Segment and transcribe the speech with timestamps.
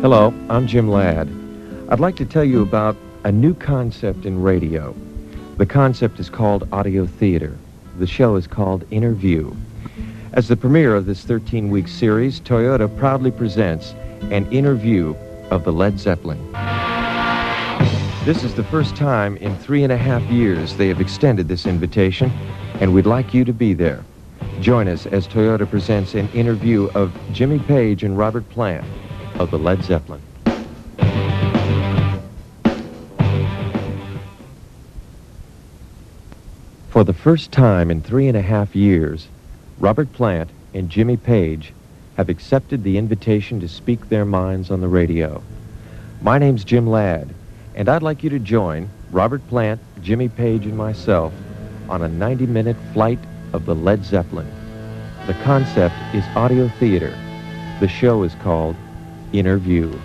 [0.00, 1.28] Hello, I'm Jim Ladd.
[1.90, 4.96] I'd like to tell you about a new concept in radio.
[5.58, 7.58] The concept is called audio theater.
[7.98, 9.54] The show is called Innerview.
[10.32, 13.92] As the premiere of this 13-week series, Toyota proudly presents
[14.30, 15.14] an interview
[15.50, 16.50] of the Led Zeppelin.
[18.24, 21.66] This is the first time in three and a half years they have extended this
[21.66, 22.30] invitation,
[22.80, 24.02] and we'd like you to be there.
[24.62, 28.86] Join us as Toyota presents an interview of Jimmy Page and Robert Plant
[29.40, 30.20] of the Led Zeppelin.
[36.90, 39.28] For the first time in three and a half years,
[39.78, 41.72] Robert Plant and Jimmy Page
[42.18, 45.42] have accepted the invitation to speak their minds on the radio.
[46.20, 47.34] My name's Jim Ladd,
[47.74, 51.32] and I'd like you to join Robert Plant, Jimmy Page, and myself
[51.88, 53.18] on a 90-minute flight
[53.54, 54.46] of the Led Zeppelin.
[55.26, 57.16] The concept is audio theater.
[57.80, 58.76] The show is called
[59.32, 59.98] Innerview.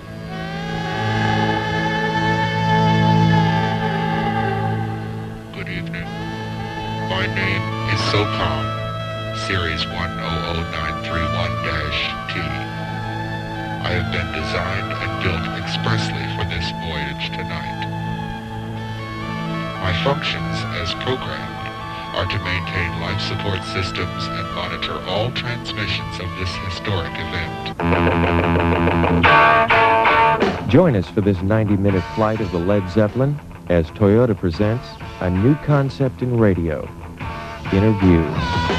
[30.76, 34.86] Join us for this 90-minute flight of the Led Zeppelin as Toyota presents
[35.22, 36.86] a new concept in radio,
[37.72, 38.75] Innerview.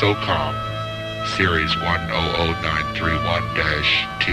[0.00, 0.54] SOCOM,
[1.36, 4.32] Series 100931-T.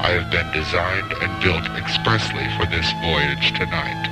[0.00, 4.08] I have been designed and built expressly for this voyage tonight.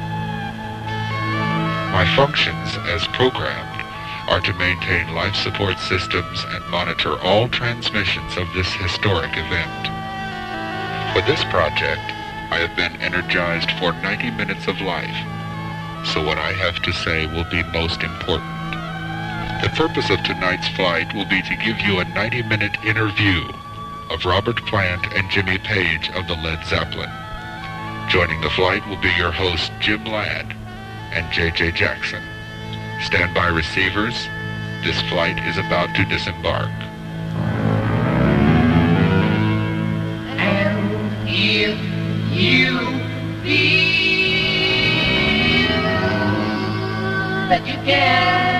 [1.92, 3.82] My functions as programmed
[4.28, 9.88] are to maintain life support systems and monitor all transmissions of this historic event.
[11.12, 12.12] For this project,
[12.50, 15.16] I have been energized for 90 minutes of life
[16.04, 18.57] so what I have to say will be most important.
[19.62, 23.42] The purpose of tonight's flight will be to give you a 90-minute interview
[24.08, 27.10] of Robert Plant and Jimmy Page of the Led Zeppelin.
[28.08, 30.54] Joining the flight will be your host Jim Ladd
[31.12, 31.72] and J.J.
[31.72, 32.22] Jackson.
[33.02, 34.14] Stand by receivers.
[34.84, 36.70] This flight is about to disembark.
[40.38, 41.76] And if
[42.32, 42.68] you
[43.42, 43.78] feel
[47.48, 48.57] that you can't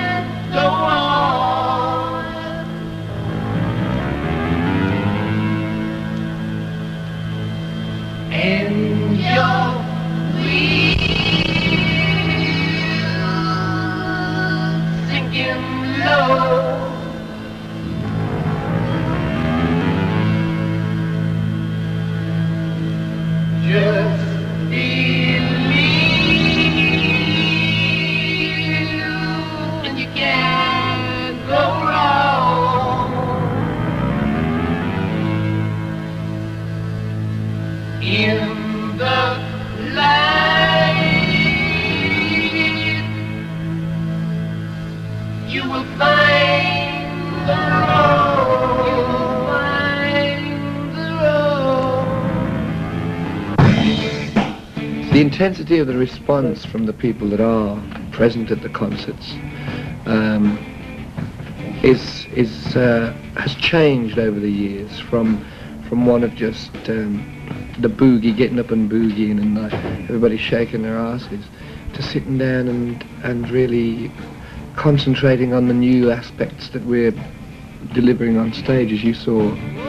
[23.71, 24.08] and
[55.39, 57.81] intensity of the response from the people that are
[58.11, 59.35] present at the concerts
[60.05, 60.57] um,
[61.81, 65.41] is is uh, has changed over the years from
[65.87, 67.23] from one of just um,
[67.79, 69.73] the boogie, getting up and boogieing and like,
[70.09, 71.45] everybody shaking their asses,
[71.93, 74.11] to sitting down and and really
[74.75, 77.13] concentrating on the new aspects that we're
[77.93, 79.88] delivering on stage, as you saw.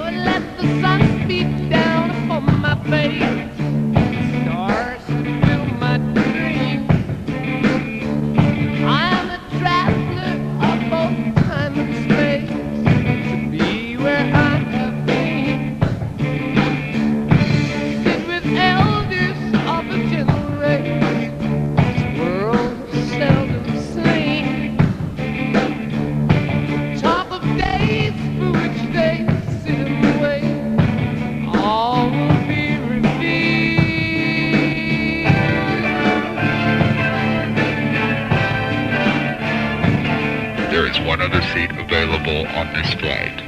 [41.06, 43.40] one other seat available on this flight,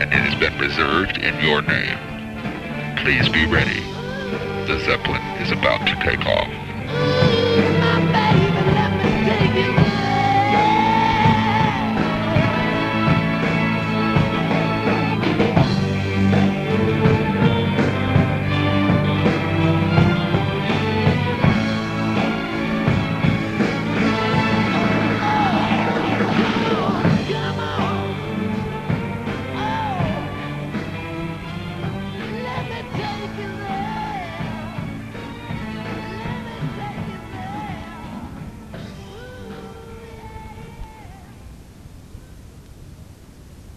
[0.00, 1.98] and it has been reserved in your name.
[2.98, 3.80] Please be ready.
[4.66, 6.59] The Zeppelin is about to take off.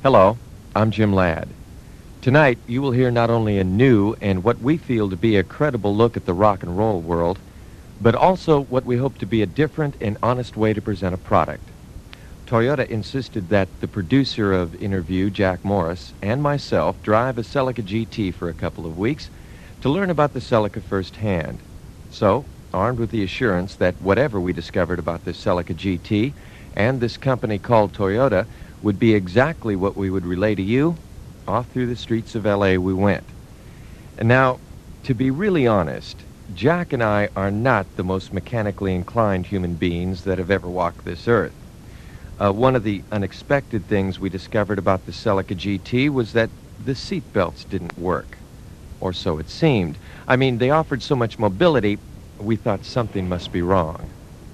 [0.04, 0.38] Hello,
[0.76, 1.48] I'm Jim Ladd.
[2.22, 5.44] Tonight, you will hear not only a new and what we feel to be a
[5.44, 7.40] credible look at the rock and roll world,
[8.02, 11.18] but also what we hope to be a different and honest way to present a
[11.18, 11.64] product.
[12.46, 18.34] Toyota insisted that the producer of Innerview, Jack Morris, and myself drive a Celica GT
[18.34, 19.30] for a couple of weeks
[19.80, 21.60] to learn about the Celica firsthand.
[22.12, 26.34] So, armed with the assurance that whatever we discovered about this Celica GT
[26.76, 28.46] and this company called Toyota
[28.84, 30.96] would be exactly what we would relay to you,
[31.48, 32.78] off through the streets of L.A.
[32.78, 33.24] we went.
[34.18, 34.60] And now,
[35.04, 36.18] to be really honest,
[36.54, 41.06] Jack and I are not the most mechanically inclined human beings that have ever walked
[41.06, 41.56] this earth.
[42.38, 46.50] Uh, one of the unexpected things we discovered about the Celica GT was that
[46.86, 48.38] the seat belts didn't work.
[49.00, 49.98] Or so it seemed.
[50.28, 51.98] I mean, they offered so much mobility,
[52.40, 54.10] we thought something must be wrong.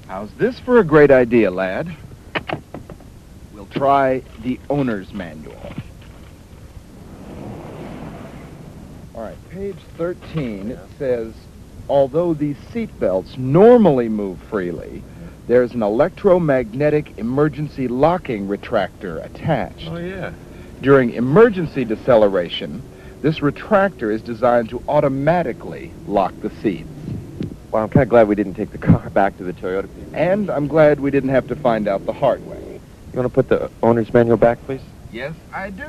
[0.08, 1.96] How's this for a great idea, lad?
[3.72, 5.74] Try the owner's manual.
[9.16, 11.34] All right, page 13, it says,
[11.90, 15.04] although these seat belts normally move freely,
[15.48, 19.88] there's an electromagnetic emergency locking retractor attached.
[19.88, 20.32] Oh, yeah.
[20.82, 22.82] During emergency deceleration,
[23.22, 26.88] this retractor is designed to automatically lock the seats.
[27.72, 29.90] Well, I'm kind of glad we didn't take the car back to the Toyota.
[30.14, 32.69] And I'm glad we didn't have to find out the hard way.
[33.12, 34.82] You want to put the owner's manual back, please?
[35.12, 35.88] Yes, I do.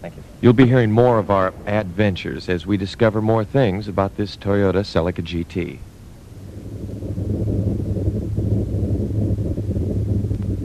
[0.00, 0.22] Thank you.
[0.40, 4.84] You'll be hearing more of our adventures as we discover more things about this Toyota
[4.84, 5.78] Celica GT.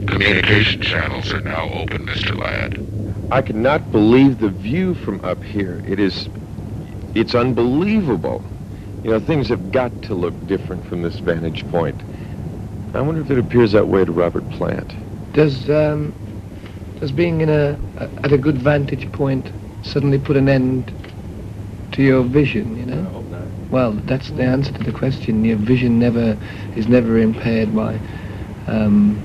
[0.06, 2.38] Communication channels are now open, Mr.
[2.38, 3.32] Ladd.
[3.32, 5.82] I cannot believe the view from up here.
[5.86, 6.28] It is,
[7.14, 8.44] it's unbelievable.
[9.02, 12.00] You know, things have got to look different from this vantage point.
[12.94, 14.94] I wonder if it appears that way to Robert Plant.
[15.32, 16.14] Does um,
[17.00, 19.52] does being in a, a at a good vantage point
[19.82, 20.92] suddenly put an end
[21.92, 22.76] to your vision?
[22.76, 23.08] You know.
[23.70, 25.44] Well, that's the answer to the question.
[25.44, 26.38] Your vision never
[26.74, 28.00] is never impaired by
[28.66, 29.24] um,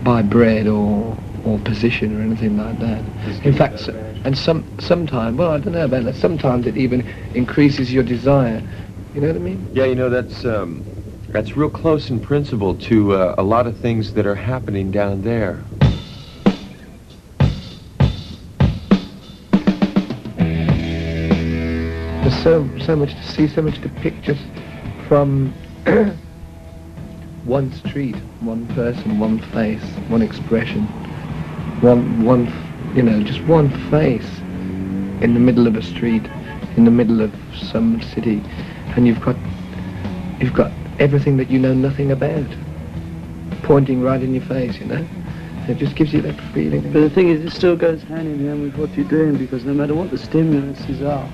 [0.00, 3.04] by bread or or position or anything like that.
[3.44, 3.90] In fact, s-
[4.24, 6.16] and some sometimes, well, I don't know about that.
[6.16, 7.04] Sometimes it even
[7.34, 8.62] increases your desire.
[9.12, 9.68] You know what I mean?
[9.72, 10.86] Yeah, you know, that's, um,
[11.36, 15.20] that's real close in principle to uh, a lot of things that are happening down
[15.20, 15.62] there.
[22.22, 24.34] There's so so much to see, so much to picture
[25.08, 25.52] from
[27.44, 30.84] one street, one person, one face, one expression,
[31.82, 32.50] one one
[32.96, 34.38] you know, just one face
[35.20, 36.24] in the middle of a street,
[36.78, 38.42] in the middle of some city,
[38.96, 39.36] and you've got
[40.40, 42.46] you've got everything that you know nothing about,
[43.62, 45.06] pointing right in your face, you know.
[45.68, 46.82] It just gives you that feeling.
[46.92, 49.64] But the thing is, it still goes hand in hand with what you're doing because
[49.64, 51.28] no matter what the stimulances are,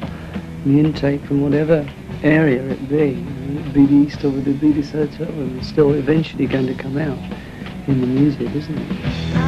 [0.64, 1.86] the intake from whatever
[2.22, 6.46] area it be, it be the east or it be the south, it's still eventually
[6.46, 7.18] going to come out
[7.88, 9.41] in the music, isn't it?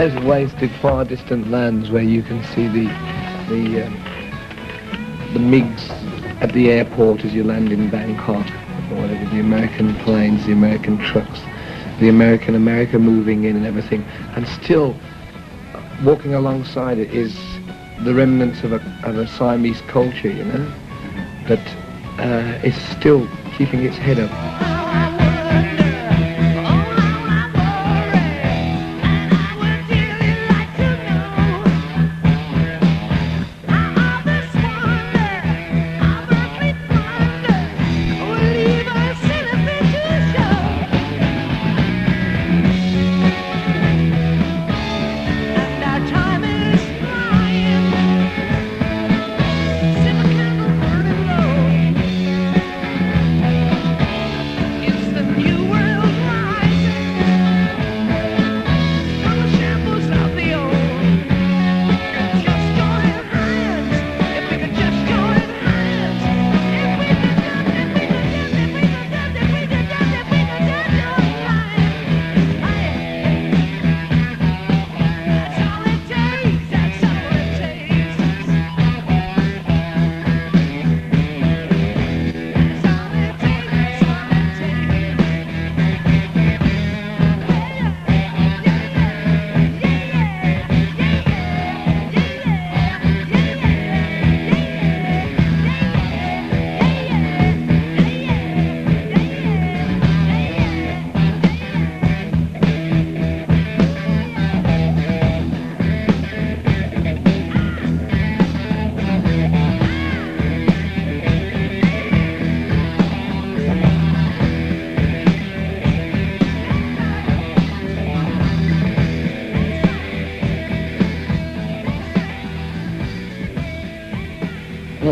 [0.00, 2.86] Those wasted, far distant lands where you can see the
[3.50, 3.92] the um,
[5.34, 5.90] the MiGs
[6.40, 8.46] at the airport as you land in Bangkok
[8.90, 11.40] or whatever, the American planes, the American trucks,
[11.98, 14.02] the American America moving in and everything,
[14.36, 14.96] and still
[16.02, 17.38] walking alongside it is
[18.02, 20.74] the remnants of a of a Siamese culture, you know,
[21.46, 21.76] that
[22.18, 23.28] uh, is still
[23.58, 24.69] keeping its head up.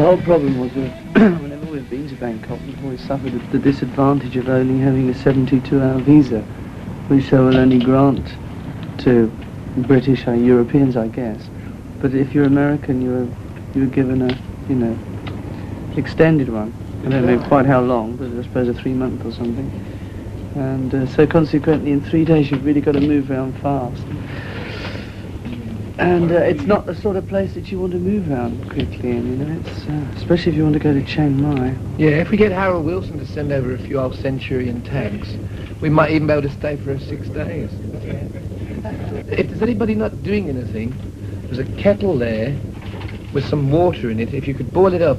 [0.08, 0.90] Whole problem was that
[1.42, 5.98] whenever we've been to Bangkok, we've always suffered the- disadvantage of only having a 72-hour
[5.98, 6.40] visa,
[7.08, 8.26] which they will only grant
[9.00, 9.30] to
[9.76, 11.50] British or Europeans, I guess.
[12.00, 13.28] But if you're American, you're
[13.74, 14.34] you're given a
[14.70, 14.98] you know
[15.98, 16.72] extended one.
[17.04, 19.68] I don't know quite how long, but I suppose a three month or something.
[20.54, 24.02] And uh, so consequently, in three days, you've really got to move around fast.
[25.98, 29.10] And uh, it's not the sort of place that you want to move around quickly
[29.10, 31.74] in, you know, it's, uh, especially if you want to go to Chiang Mai.
[31.98, 35.28] Yeah, if we get Harold Wilson to send over a few old Centurion tanks,
[35.80, 37.70] we might even be able to stay for six days.
[39.30, 40.94] If there's anybody not doing anything,
[41.48, 42.56] there's a kettle there
[43.34, 44.32] with some water in it.
[44.32, 45.18] If you could boil it up,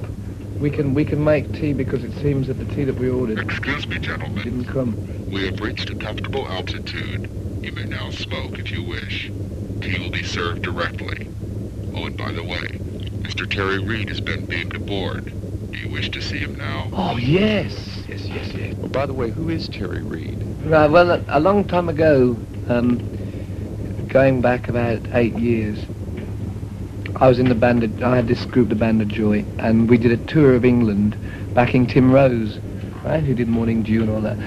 [0.62, 3.40] we can we can make tea because it seems that the tea that we ordered
[3.40, 4.44] Excuse me, gentlemen.
[4.44, 4.98] didn't come.
[5.32, 7.28] We have reached a comfortable altitude.
[7.64, 9.32] You may now smoke if you wish.
[9.82, 11.28] Tea will be served directly.
[11.96, 12.80] Oh, and by the way,
[13.24, 13.50] Mr.
[13.50, 15.32] Terry Reid has been beamed aboard.
[15.72, 16.90] Do you wish to see him now?
[16.94, 17.74] Oh yes,
[18.08, 18.74] yes, yes, yes.
[18.82, 20.44] Well, by the way, who is Terry Reid?
[20.66, 20.88] Right.
[20.90, 23.02] Well, a, a long time ago, um,
[24.10, 25.80] going back about eight years,
[27.16, 27.84] I was in the band.
[27.84, 30.66] Of, I had this group, the Band of Joy, and we did a tour of
[30.66, 31.16] England,
[31.54, 32.60] backing Tim Rose,
[33.04, 34.38] right, who did Morning Dew and all that,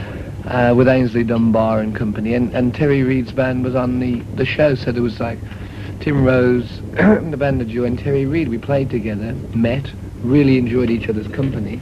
[0.47, 2.35] uh, with Aynsley Dunbar and company.
[2.35, 5.39] And, and Terry Reid's band was on the, the show, so there was like
[6.01, 8.49] Tim Rose, the Band of Joy, and Terry Reid.
[8.49, 9.91] We played together, met,
[10.23, 11.81] really enjoyed each other's company,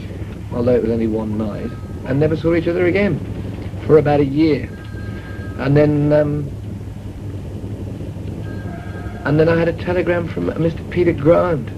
[0.53, 1.71] although it was only one night,
[2.07, 3.19] and never saw each other again
[3.87, 4.69] for about a year.
[5.59, 6.49] And then, um,
[9.25, 10.89] and then I had a telegram from Mr.
[10.91, 11.69] Peter Grant,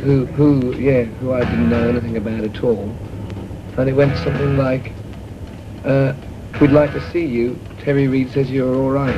[0.00, 2.94] who, who, yeah, who I didn't know anything about at all.
[3.76, 4.92] And it went something like,
[5.86, 6.14] uh,
[6.60, 7.60] we'd like to see you.
[7.78, 9.14] Terry Reid says you're all right.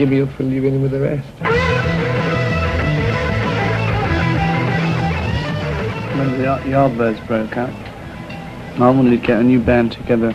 [0.09, 0.17] care.
[0.17, 1.29] Jimmy up and leave in with the rest.
[6.17, 7.71] when the Yardbirds broke up,
[8.81, 10.35] I wanted to get a new band together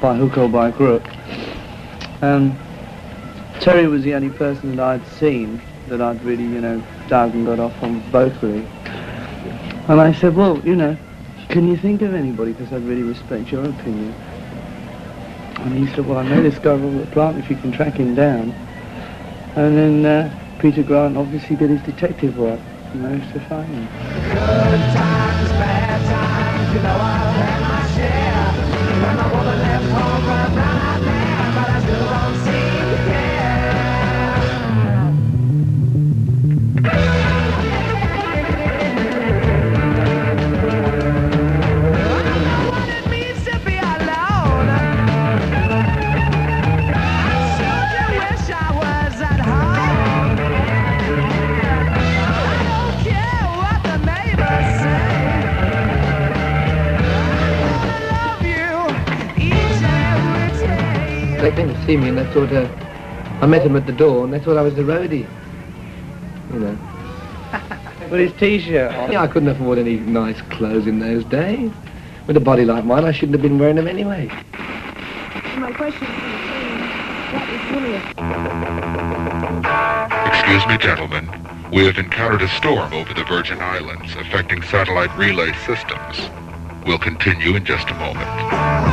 [0.00, 1.02] by hook or by crook.
[2.22, 2.58] Um,
[3.60, 7.46] Terry was the only person that I'd seen that I'd really, you know, dug and
[7.46, 8.66] got off on vocally.
[9.88, 10.96] And I said, well, you know,
[11.50, 12.52] can you think of anybody?
[12.52, 14.14] Because I'd really respect your opinion.
[15.58, 18.14] And he said, well, I know this guy Robert Plant, if you can track him
[18.14, 18.54] down.
[19.56, 22.60] And then uh, Peter Grant obviously did his detective work
[22.92, 23.88] and managed to find him.
[61.44, 62.66] They came to see me and they thought, uh,
[63.42, 65.28] I met him at the door and they thought I was the roadie.
[66.54, 66.78] You know.
[68.10, 69.12] With his t-shirt on.
[69.12, 71.70] Yeah, I couldn't afford any nice clothes in those days.
[72.26, 74.28] With a body like mine, I shouldn't have been wearing them anyway.
[75.58, 76.80] My question is the same.
[77.34, 78.04] What is Julius?
[80.32, 81.28] Excuse me, gentlemen.
[81.70, 86.30] We have encountered a storm over the Virgin Islands affecting satellite relay systems.
[86.86, 88.83] We'll continue in just a moment.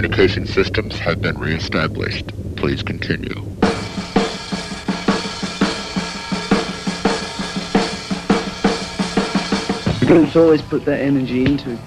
[0.00, 2.32] Communication systems have been reestablished.
[2.56, 3.34] Please continue.
[10.06, 11.78] Groups always put their energy into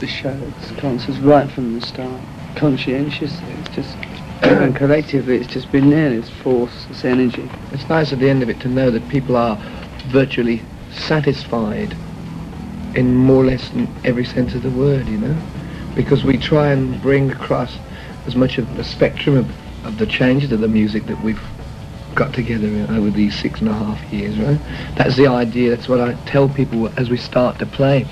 [0.00, 2.20] the shows, concerts, right from the start.
[2.56, 3.96] Conscientiously, it's just,
[4.42, 7.48] and collectively, it's just been there, this force, this energy.
[7.72, 9.56] It's nice at the end of it to know that people are
[10.08, 10.60] virtually
[10.92, 11.96] satisfied
[12.94, 15.55] in more or less in every sense of the word, you know?
[15.96, 17.76] Because we try and bring across
[18.26, 21.42] as much of the spectrum of, of the changes of the music that we've
[22.14, 24.60] got together over these six and a half years, right?
[24.96, 25.70] That's the idea.
[25.70, 28.06] That's what I tell people as we start to play.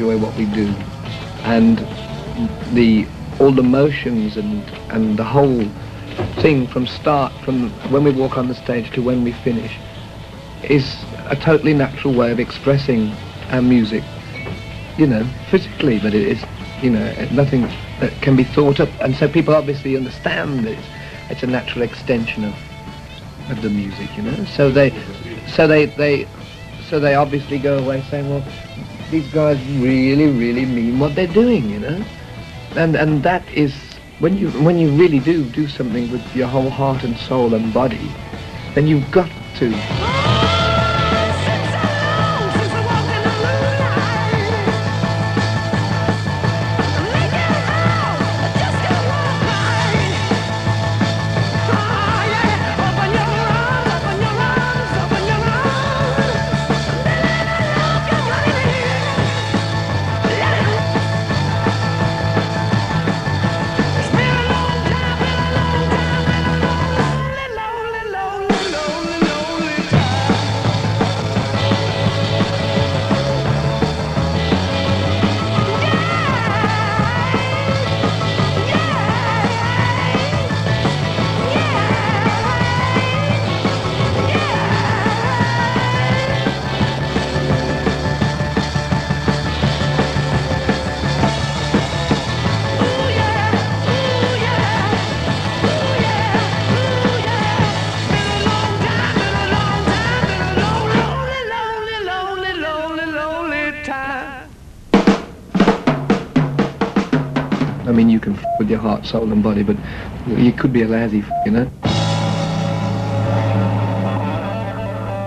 [0.00, 0.74] Enjoy what we do,
[1.44, 1.78] and
[2.72, 3.06] the
[3.38, 5.62] all the motions and and the whole
[6.40, 9.76] thing from start, from when we walk on the stage to when we finish,
[10.62, 13.12] is a totally natural way of expressing
[13.50, 14.02] our music.
[14.96, 16.42] You know, physically, but it is,
[16.82, 17.62] you know, nothing
[18.00, 20.86] that can be thought up, and so people obviously understand it's,
[21.28, 22.54] it's a natural extension of
[23.50, 24.08] of the music.
[24.16, 24.90] You know, so they,
[25.46, 26.26] so they they
[26.88, 28.42] so they obviously go away saying, well,
[29.10, 32.04] these guys really, really mean what they're doing, you know?
[32.76, 33.74] And and that is
[34.18, 37.72] when you when you really do do something with your whole heart and soul and
[37.74, 38.08] body,
[38.74, 40.09] then you've got to.
[108.70, 109.76] Your heart, soul, and body, but
[110.26, 111.64] you could be a lousy, f- you know.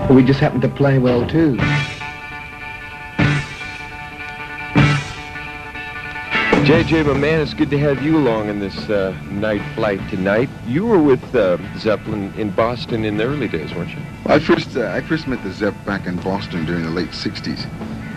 [0.09, 1.57] We just happen to play well too.
[6.63, 10.49] JJ, my man, it's good to have you along in this uh, night flight tonight.
[10.65, 14.01] You were with uh, Zeppelin in Boston in the early days, weren't you?
[14.27, 17.65] I first uh, I first met the Zepp back in Boston during the late 60s.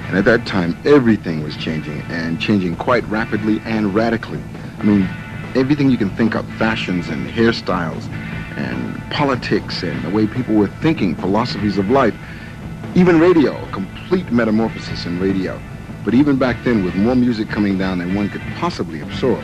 [0.07, 4.41] And at that time, everything was changing, and changing quite rapidly and radically.
[4.79, 5.09] I mean,
[5.57, 8.07] everything you can think of, fashions and hairstyles,
[8.57, 12.15] and politics, and the way people were thinking, philosophies of life.
[12.95, 15.61] Even radio, a complete metamorphosis in radio.
[16.05, 19.43] But even back then, with more music coming down than one could possibly absorb,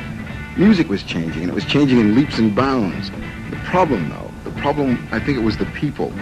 [0.57, 3.11] music was changing, and it was changing in leaps and bounds.
[3.51, 6.13] The problem, though, the problem, I think it was the people.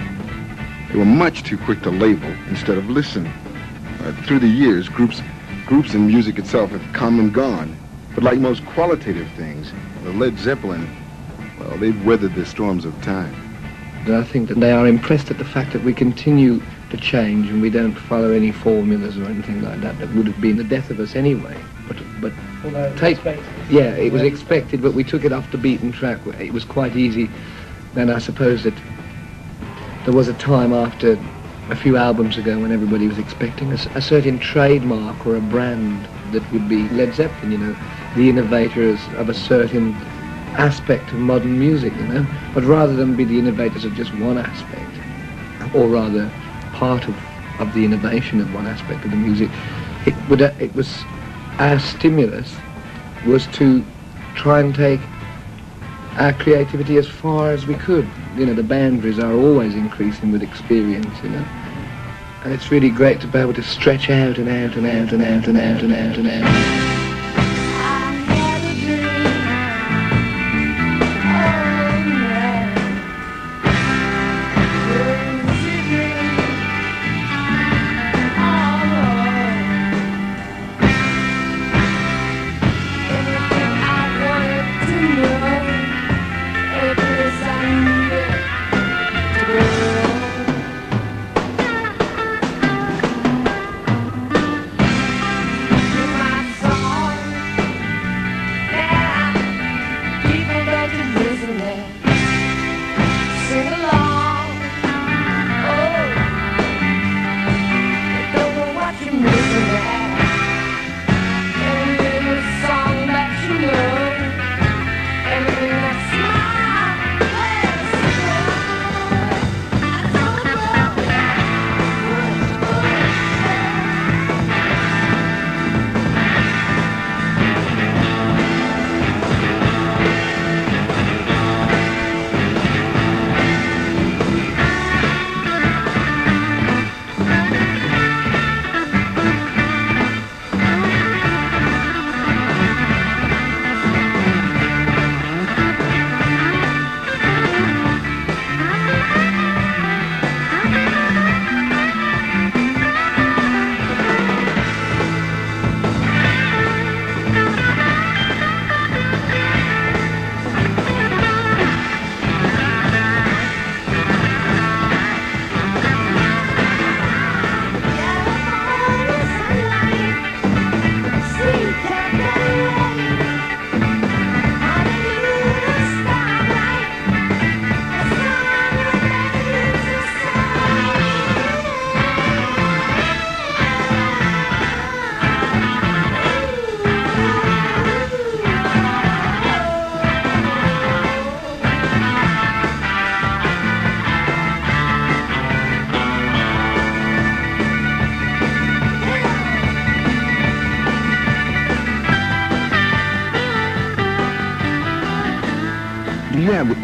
[0.91, 3.27] They were much too quick to label instead of listen.
[4.01, 5.21] Uh, through the years, groups,
[5.67, 7.77] groups and music itself have come and gone.
[8.15, 10.89] But like most qualitative things, the Led Zeppelin,
[11.59, 13.37] well, they've weathered the storms of time.
[14.09, 17.61] I think that they are impressed at the fact that we continue to change and
[17.61, 19.99] we don't follow any formulas or anything like that.
[19.99, 21.63] That would have been the death of us anyway.
[21.87, 22.33] But but
[22.97, 23.19] take
[23.69, 26.19] yeah, it was expected, but we took it off the beaten track.
[26.39, 27.29] It was quite easy.
[27.95, 28.75] Then I suppose that
[30.05, 31.19] there was a time after
[31.69, 36.51] a few albums ago when everybody was expecting a certain trademark or a brand that
[36.53, 37.77] would be Led Zeppelin, you know,
[38.15, 39.99] the innovators of a certain
[40.57, 42.27] aspect of modern music, you know.
[42.53, 45.01] But rather than be the innovators of just one aspect,
[45.73, 46.33] or rather
[46.73, 47.19] part of,
[47.59, 49.51] of the innovation of one aspect of the music,
[50.07, 51.07] it would uh, it was
[51.59, 52.63] our stimulus
[53.23, 53.87] was to
[54.35, 55.11] try and take
[56.17, 58.13] our creativity as far as we could.
[58.35, 61.47] You know, the boundaries are always increasing with experience, you know.
[62.43, 65.23] And it's really great to be able to stretch out and out and out and
[65.23, 66.80] out and out and out and out.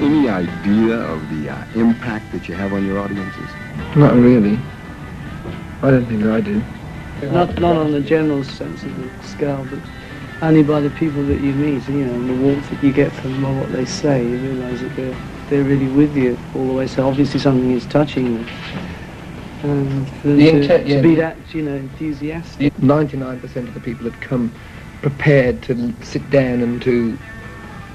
[0.06, 3.48] Any idea of the uh, impact that you have on your audiences?
[3.96, 4.56] Not really.
[5.82, 6.62] I don't think I do.
[7.22, 9.80] Not not on the general sense of the scale, but
[10.46, 13.10] only by the people that you meet, you know, and the warmth that you get
[13.12, 15.16] from what they say, you realise that they're
[15.50, 16.86] they're really with you all the way.
[16.86, 18.46] So obviously something is touching them.
[19.62, 21.00] And The to, intent- to yeah.
[21.00, 22.72] be that, you know, enthusiastic.
[22.74, 24.52] 99% of the people had come
[25.02, 27.18] prepared to sit down and to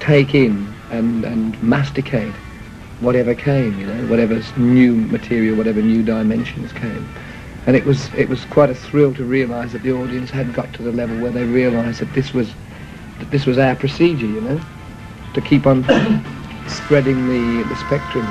[0.00, 2.34] take in and, and masticate
[3.00, 7.08] whatever came, you know, whatever new material, whatever new dimensions came.
[7.66, 10.72] And it was it was quite a thrill to realise that the audience had got
[10.74, 12.52] to the level where they realised that this was
[13.18, 14.60] that this was our procedure, you know,
[15.34, 15.82] to keep on
[16.68, 18.26] spreading the the spectrum.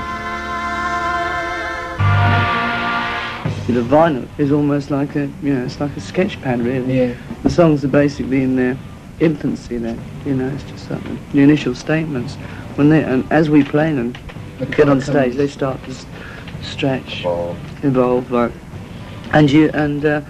[3.67, 6.97] The vinyl is almost like a, you know, it's like a sketch pad really.
[6.97, 7.15] Yeah.
[7.43, 8.77] The songs are basically in their
[9.21, 11.17] infancy then, you know, it's just something.
[11.31, 12.35] the initial statements.
[12.75, 14.13] When they, and as we play them,
[14.57, 15.95] The get on stage, they start to
[16.63, 17.23] stretch,
[17.83, 18.51] evolve, like,
[19.33, 20.21] and you, and, uh,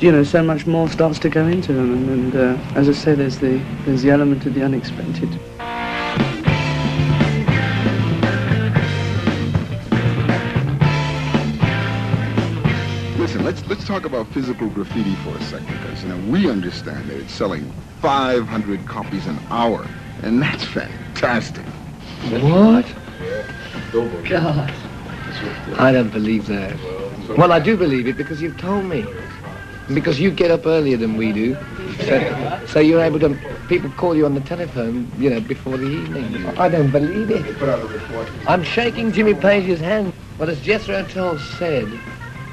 [0.00, 2.92] you know, so much more starts to go into them, and, and uh, as I
[2.92, 5.28] say, there's the, there's the element of the unexpected.
[13.82, 17.16] Let's let's talk about physical graffiti for a second, because you know we understand that
[17.16, 17.64] it's selling
[18.00, 19.84] 500 copies an hour,
[20.22, 21.64] and that's fantastic.
[22.40, 22.86] What?
[24.28, 24.72] God.
[25.78, 26.76] I don't believe that.
[27.36, 29.04] Well, I do believe it because you've told me.
[29.92, 31.56] Because you get up earlier than we do.
[32.02, 35.86] So, so you're able to, people call you on the telephone, you know, before the
[35.86, 36.46] evening.
[36.56, 37.44] I don't believe it.
[38.46, 40.12] I'm shaking Jimmy Page's hand.
[40.38, 41.88] But as Jethro Tull said,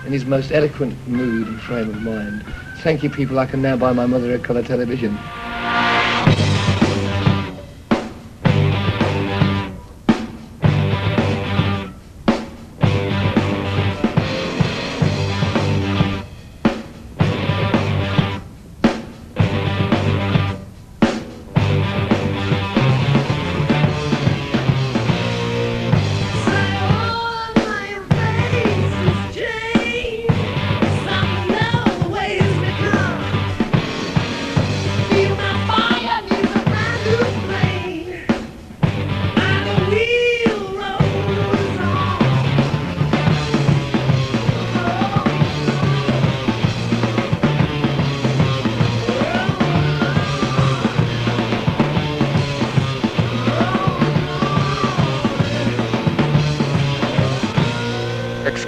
[0.06, 2.44] in his most eloquent mood and frame of mind,
[2.78, 5.18] thank you people, I can now buy my mother a colour television.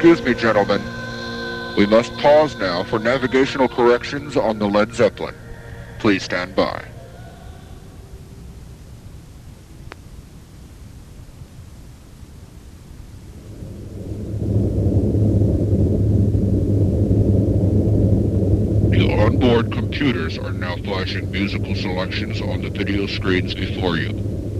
[0.02, 0.82] Excuse me, gentlemen.
[1.78, 5.36] We must pause now for navigational corrections on the Led Zeppelin.
[6.00, 6.84] Please stand by.
[18.90, 24.14] The onboard computers are now flashing musical selections on the video screens before you.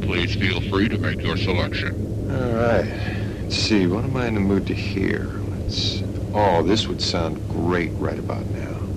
[0.04, 2.30] Please feel free to make your selection.
[2.30, 3.21] All right.
[3.52, 3.86] Let's see.
[3.86, 5.42] What am I in the mood to hear?
[5.50, 6.04] Let's.
[6.34, 8.94] Oh, this would sound great right about now.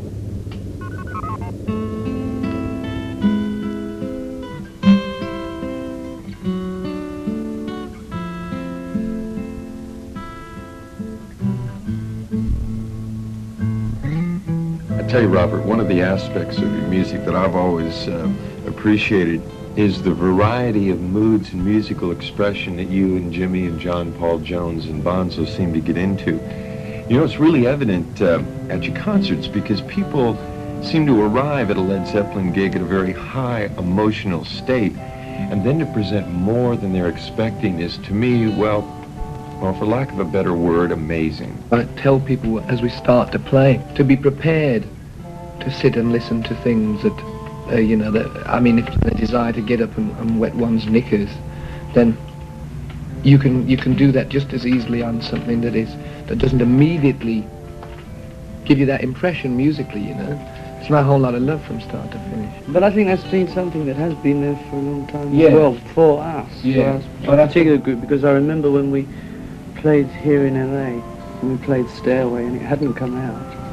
[14.89, 18.33] I tell you, Robert, one of the aspects of your music that I've always uh,
[18.69, 19.43] appreciated
[19.77, 24.39] is the variety of moods and musical expression that you and Jimmy and John Paul
[24.39, 26.35] Jones and Bonzo seem to get into.
[27.09, 30.37] You know, it's really evident uh, at your concerts because people
[30.85, 35.67] seem to arrive at a Led Zeppelin gig at a very high emotional state, and
[35.67, 38.83] then to present more than they're expecting is, to me, well,
[39.61, 41.63] well, for lack of a better word, amazing.
[41.73, 44.85] I tell people as we start to play to be prepared
[45.61, 47.17] to sit and listen to things that,
[47.71, 50.55] uh, you know, that I mean, if the desire to get up and, and wet
[50.55, 51.31] one's knickers,
[51.95, 52.17] then
[53.23, 55.89] you can you can do that just as easily on something that is
[56.27, 57.47] that doesn't immediately
[58.65, 60.01] give you that impression musically.
[60.01, 60.39] You know,
[60.81, 62.55] it's not a whole lot of love from start to finish.
[62.69, 65.49] But I think that's been something that has been there for a long time Yeah.
[65.49, 66.51] as well, for us.
[66.63, 66.99] Yeah.
[67.25, 69.07] For us, a particular group, because I remember when we
[69.77, 71.03] played here in LA,
[71.41, 73.64] and we played Stairway, and it hadn't come out.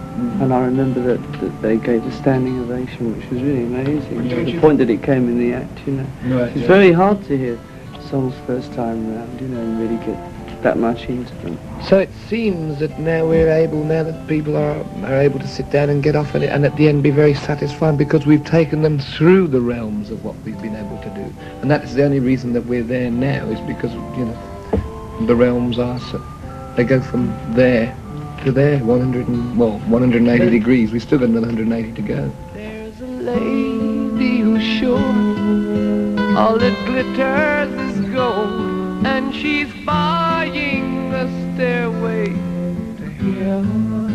[0.42, 4.30] And I remember that, that they gave a standing ovation, which was really amazing.
[4.30, 6.08] To the point that it came in the act, you know.
[6.38, 6.56] Right.
[6.56, 7.60] It's very hard to hear
[8.10, 10.18] songs first time round, you know, and really get
[10.64, 11.58] that much into them.
[11.82, 15.70] So it seems that now we're able, now that people are, are able to sit
[15.72, 18.46] down and get off on it, and at the end be very satisfied because we've
[18.46, 21.34] taken them through the realms of what we've been able to do.
[21.62, 25.80] And that's the only reason that we're there now is because, you know, the realms
[25.80, 26.22] are so,
[26.76, 27.96] they go from there
[28.44, 30.92] to there, 100 and, well, 180 degrees.
[30.92, 32.32] We've still got another 190 to go.
[32.54, 34.98] There's a lady who's sure
[36.38, 43.06] all that glitters is gold, and she's buying the stairway to
[43.44, 44.08] heaven.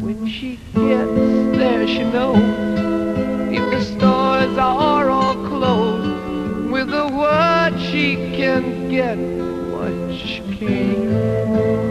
[0.00, 2.38] When she gets there, she knows
[3.52, 9.18] if the stores are all closed, with a word she can get
[9.70, 11.83] what she can.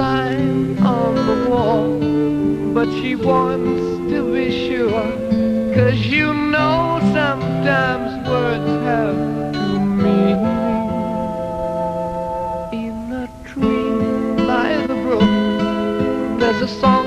[0.00, 1.88] Sign on the wall,
[2.72, 5.10] but she wants to be sure.
[5.74, 9.18] Cause you know sometimes words have
[9.56, 10.40] two meanings.
[12.84, 15.30] In a tree by the brook,
[16.40, 16.99] there's a songbird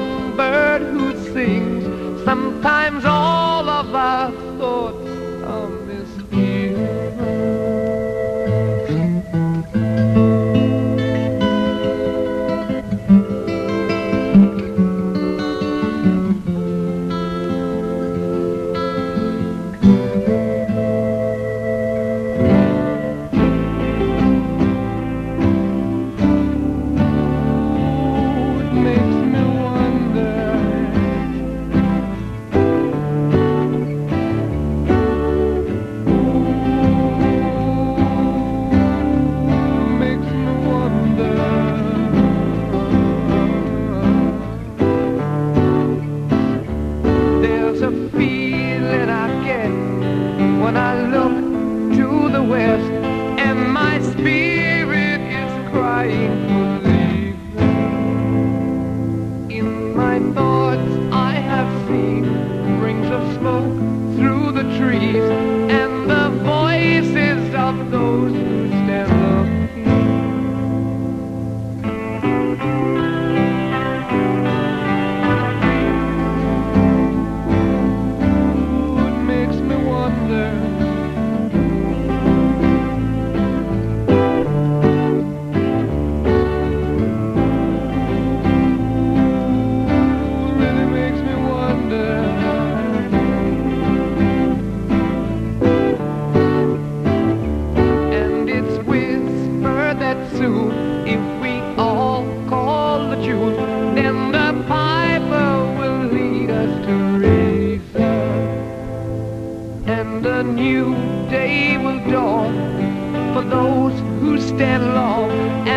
[113.50, 115.68] those who stand alone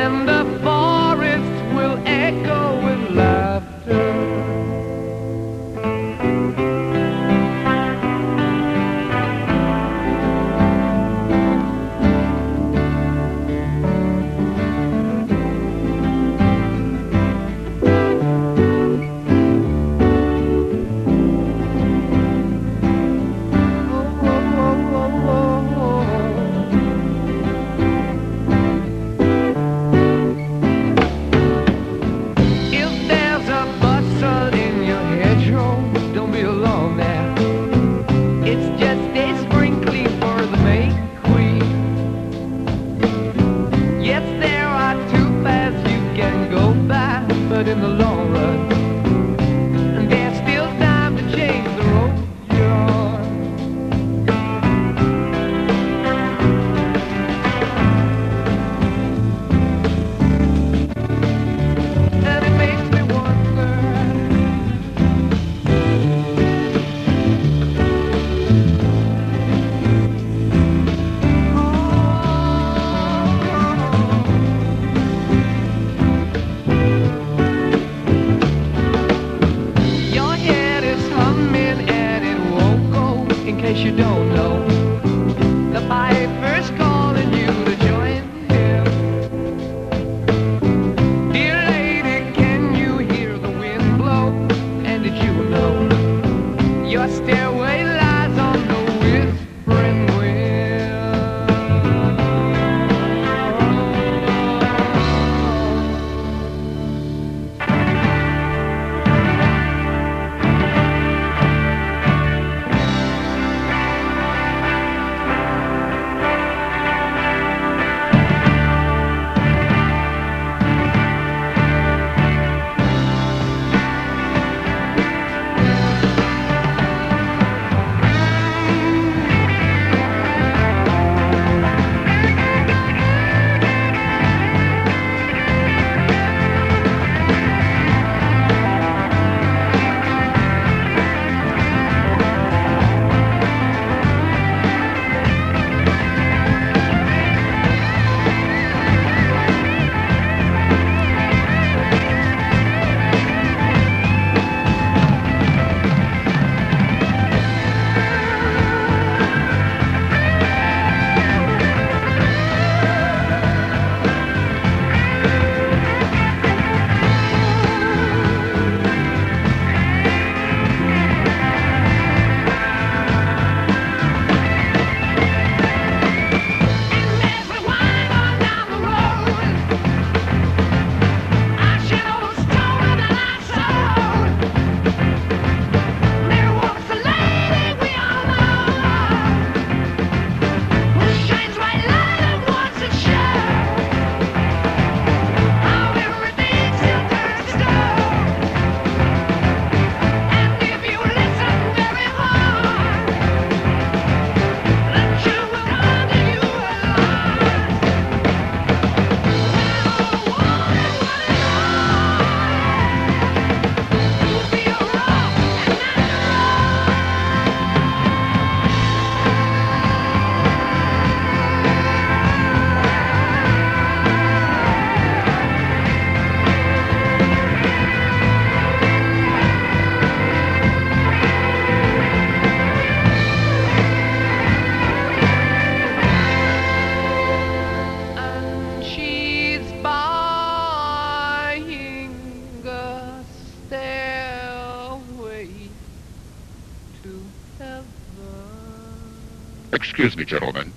[250.06, 250.72] Excuse me, gentlemen.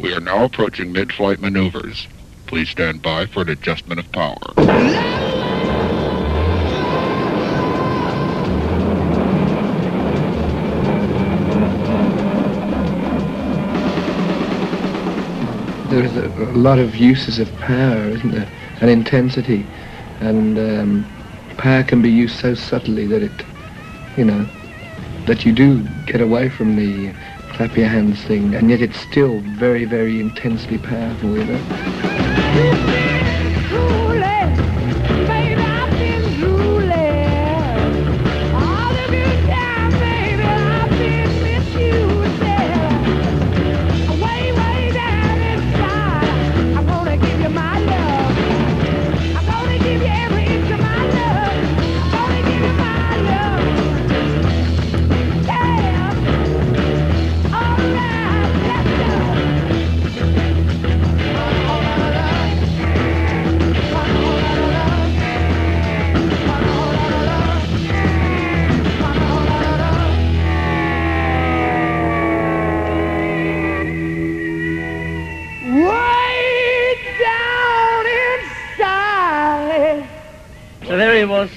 [0.00, 2.08] We are now approaching mid-flight maneuvers.
[2.46, 4.38] Please stand by for an adjustment of power.
[15.90, 18.50] There's a, lot of uses of power, isn't there?
[18.80, 19.66] And intensity.
[20.20, 21.12] And um,
[21.58, 23.44] power can be used so subtly that it,
[24.16, 24.48] you know,
[25.26, 27.12] that you do get away from the
[27.60, 33.09] clap your hands thing, and yet it's still very, very intensely powerful, you know?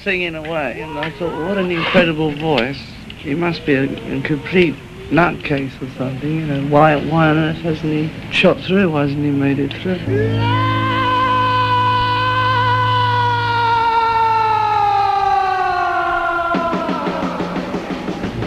[0.04, 2.80] Singing away, and I thought, what an incredible voice.
[3.20, 3.84] He must be a,
[4.18, 4.76] a complete
[5.10, 6.68] nutcase or something, you know.
[6.68, 8.92] Why, why on earth hasn't he shot through?
[8.92, 10.00] Why hasn't he made it through?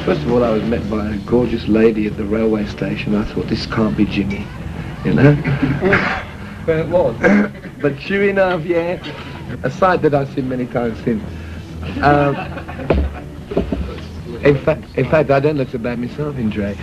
[0.05, 3.15] First of all, I was met by a gorgeous lady at the railway station.
[3.15, 4.47] I thought, this can't be Jimmy,
[5.05, 6.23] you know?
[6.67, 7.17] But it was.
[7.81, 9.01] but sure enough, yeah,
[9.63, 11.23] a sight that I've seen many times since.
[12.03, 12.37] Um,
[14.45, 16.77] in fact, in fact, I don't look so bad myself in Dre.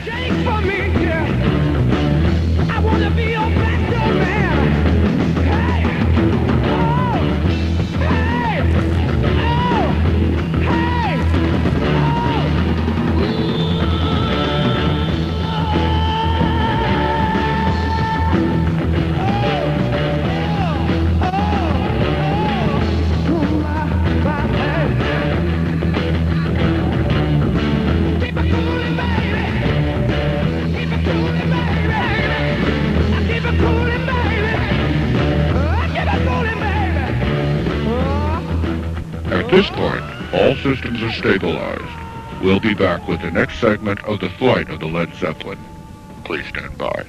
[40.64, 42.42] Systems are stabilized.
[42.42, 45.60] We'll be back with the next segment of the flight of the Led Zeppelin.
[46.24, 47.06] Please stand by.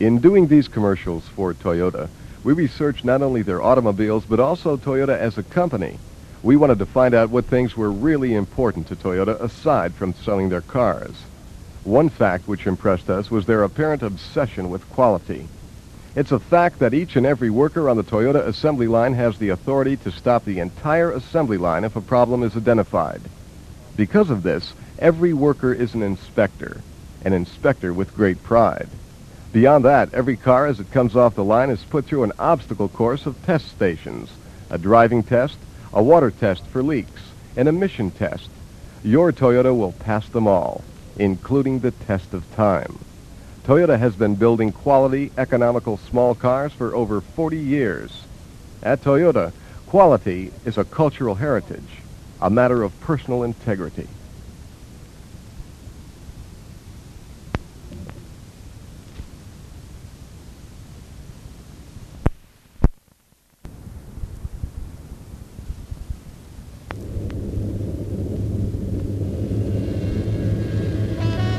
[0.00, 2.08] In doing these commercials for Toyota,
[2.42, 5.98] we researched not only their automobiles, but also Toyota as a company.
[6.42, 10.48] We wanted to find out what things were really important to Toyota aside from selling
[10.48, 11.12] their cars.
[11.84, 15.46] One fact which impressed us was their apparent obsession with quality.
[16.16, 19.48] It's a fact that each and every worker on the Toyota assembly line has the
[19.48, 23.20] authority to stop the entire assembly line if a problem is identified.
[23.96, 26.82] Because of this, every worker is an inspector,
[27.24, 28.88] an inspector with great pride.
[29.52, 32.88] Beyond that, every car as it comes off the line is put through an obstacle
[32.88, 34.30] course of test stations,
[34.70, 35.58] a driving test,
[35.92, 37.22] a water test for leaks,
[37.56, 38.50] an emission test.
[39.02, 40.84] Your Toyota will pass them all,
[41.16, 42.98] including the test of time.
[43.64, 48.10] Toyota has been building quality, economical small cars for over 40 years.
[48.82, 49.52] At Toyota,
[49.86, 51.80] quality is a cultural heritage,
[52.42, 54.06] a matter of personal integrity.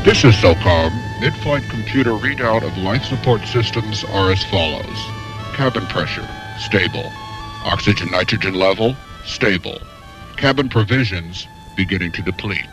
[0.04, 1.05] This is SOCOM.
[1.26, 5.08] Mid-flight computer readout of life support systems are as follows.
[5.56, 7.12] Cabin pressure, stable.
[7.64, 8.96] Oxygen nitrogen level,
[9.26, 9.80] stable.
[10.38, 12.70] Cabin provisions, beginning to deplete.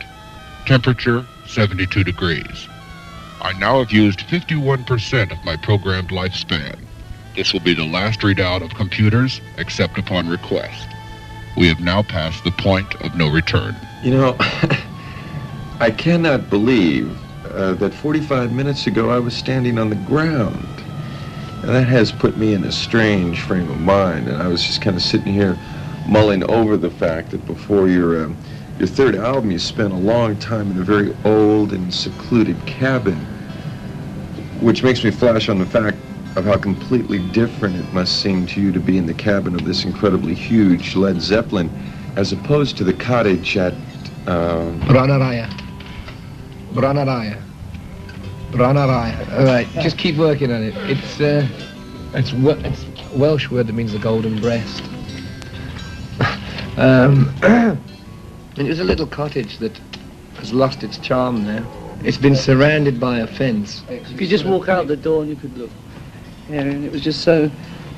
[0.67, 2.69] Temperature, 72 degrees.
[3.41, 6.79] I now have used 51% of my programmed lifespan.
[7.35, 10.89] This will be the last readout of computers, except upon request.
[11.57, 13.75] We have now passed the point of no return.
[14.03, 14.37] You know,
[15.81, 17.19] I cannot believe
[17.55, 20.67] uh, that 45 minutes ago I was standing on the ground.
[21.63, 24.83] And that has put me in a strange frame of mind, and I was just
[24.83, 25.57] kind of sitting here
[26.09, 28.37] mulling over the fact that before your um,
[28.79, 33.15] your third album, you spent a long time in a very old and secluded cabin,
[34.61, 35.97] which makes me flash on the fact
[36.35, 39.65] of how completely different it must seem to you to be in the cabin of
[39.65, 41.71] this incredibly huge Led Zeppelin,
[42.17, 43.75] as opposed to the cottage at.
[44.27, 45.62] Um, Branaraya.
[46.73, 47.41] Branaraya.
[48.51, 49.39] Branaraya.
[49.39, 50.75] All right, just keep working on it.
[50.91, 51.47] It's uh,
[52.15, 54.83] it's it's a Welsh word that means the golden breast.
[56.79, 57.79] um, and
[58.57, 59.79] it was a little cottage that
[60.37, 61.65] has lost its charm now.
[62.05, 63.83] It's been surrounded by a fence.
[63.89, 65.71] If you just walk out the door and you could look
[66.49, 67.51] here, and it was just so,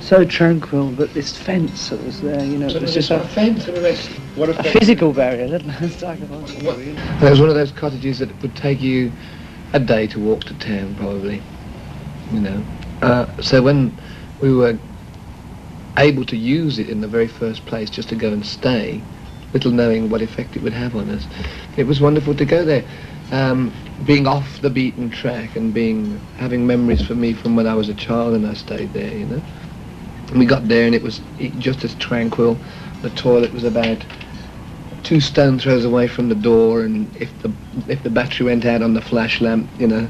[0.05, 0.91] so tranquil.
[0.91, 3.67] But this fence that was there, you know, it was just a, fence.
[4.37, 5.49] What a physical barrier.
[5.49, 6.81] let alone psychological.
[6.81, 7.19] you know.
[7.23, 9.11] It was one of those cottages that would take you
[9.73, 11.43] a day to walk to town, probably.
[12.33, 12.65] You know.
[13.03, 13.97] Uh, so when
[14.41, 14.79] we were
[15.99, 19.01] able to use it in the very first place, just to go and stay,
[19.53, 21.27] little knowing what effect it would have on us,
[21.77, 22.85] it was wonderful to go there.
[23.33, 23.73] Um,
[24.05, 27.89] being off the beaten track and being having memories for me from when I was
[27.89, 29.43] a child and I stayed there, you know.
[30.33, 31.21] We got there and it was
[31.59, 32.59] just as tranquil.
[33.03, 34.05] The toilet was about
[35.03, 37.53] two stone throws away from the door, and if the
[37.89, 40.09] if the battery went out on the flash lamp, you know,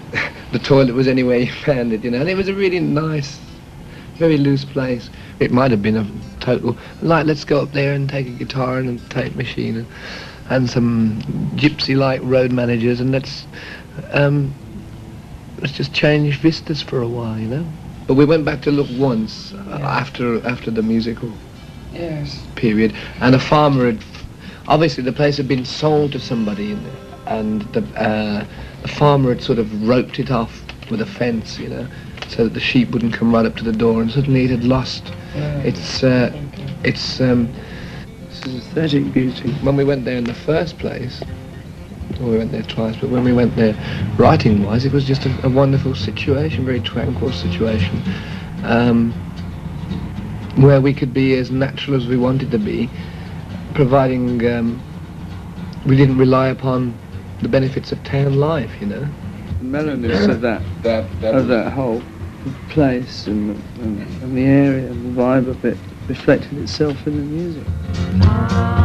[0.52, 2.20] the toilet was anywhere you found it, you know.
[2.20, 3.40] And it was a really nice,
[4.16, 5.10] very loose place.
[5.40, 6.06] It might have been a
[6.40, 9.86] total like let's go up there and take a guitar and a tape machine and,
[10.50, 11.20] and some
[11.56, 13.46] gypsy-like road managers, and let's
[14.12, 14.54] um,
[15.60, 17.66] let's just change vistas for a while, you know.
[18.06, 21.32] But we went back to look once uh, after after the musical
[21.92, 22.42] Yes.
[22.56, 24.00] period, and a farmer had,
[24.66, 26.86] obviously the place had been sold to somebody, and,
[27.28, 28.44] and the, uh,
[28.82, 31.86] the farmer had sort of roped it off with a fence, you know,
[32.28, 34.64] so that the sheep wouldn't come right up to the door, and suddenly it had
[34.64, 35.12] lost
[35.64, 36.32] its, uh,
[36.82, 37.48] its, um,
[38.28, 39.52] This is aesthetic beauty.
[39.62, 41.22] when we went there in the first place,
[42.20, 43.74] well, we went there twice, but when we went there
[44.16, 48.02] writing-wise, it was just a, a wonderful situation, very tranquil situation,
[48.62, 49.12] um,
[50.56, 52.88] where we could be as natural as we wanted to be,
[53.74, 54.82] providing um,
[55.86, 56.96] we didn't rely upon
[57.42, 59.06] the benefits of town life, you know.
[59.58, 62.02] The mellowness of that, That, that of that whole
[62.68, 65.78] place and, and, and the area and the vibe of it
[66.08, 68.83] reflected itself in the music.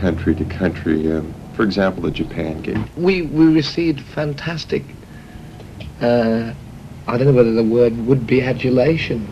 [0.00, 1.12] Country to country?
[1.12, 2.78] Um, for example, the Japan gig.
[2.96, 4.82] we we received fantastic.
[6.00, 6.54] Uh,
[7.06, 9.26] I don't know whether the word would be adulation,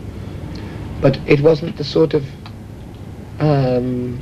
[1.01, 2.23] but it wasn't the sort of
[3.39, 4.19] um,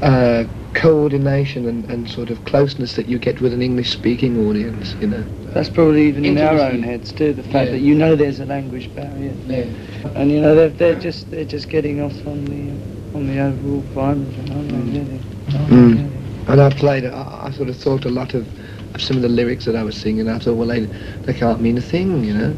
[0.00, 4.94] uh, coordination and, and sort of closeness that you get with an English-speaking audience.
[5.00, 5.24] You know.
[5.52, 7.32] That's probably even in our own heads too.
[7.34, 7.72] The fact Yeah.
[7.72, 9.32] that you know there's a language barrier,
[10.14, 13.82] and you know they're, they're just they're just getting off on the on the overall
[13.94, 15.00] vibe, aren't they?
[15.00, 15.20] Really?
[15.68, 16.48] Mm.
[16.48, 17.04] And I played.
[17.06, 18.46] I, I sort of thought a lot of,
[18.94, 20.28] of some of the lyrics that I was singing.
[20.28, 20.86] I thought, well, they
[21.24, 22.54] they can't mean a thing, you know.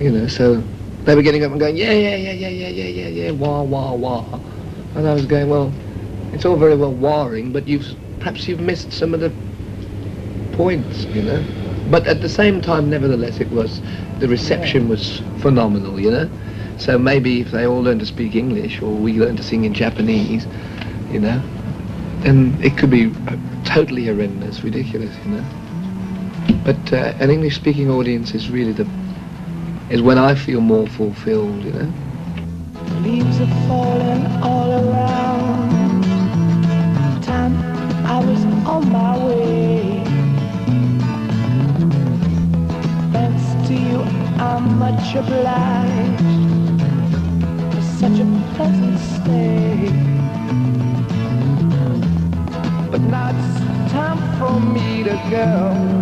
[0.00, 0.62] You know, so
[1.04, 3.62] they were getting up and going, yeah, yeah, yeah, yeah, yeah, yeah, yeah, yeah, wah,
[3.62, 4.40] wah, wah,
[4.94, 5.72] and I was going, well,
[6.32, 7.86] it's all very well warring, but you've
[8.20, 9.32] perhaps you've missed some of the
[10.52, 11.44] points, you know.
[11.90, 13.80] But at the same time, nevertheless, it was
[14.18, 16.30] the reception was phenomenal, you know.
[16.78, 19.74] So maybe if they all learn to speak English or we learn to sing in
[19.74, 20.46] Japanese,
[21.10, 21.42] you know,
[22.20, 25.44] then it could be uh, totally horrendous, ridiculous, you know.
[26.64, 28.86] But uh, an English-speaking audience is really the
[29.90, 31.92] is when I feel more fulfilled, you know.
[33.02, 36.04] Leaves are falling all around.
[37.22, 37.56] Time
[38.06, 40.04] I was on my way.
[43.12, 44.00] Thanks to you,
[44.38, 46.27] I'm much obliged
[48.58, 48.68] But
[53.02, 55.97] now it's time for me to go.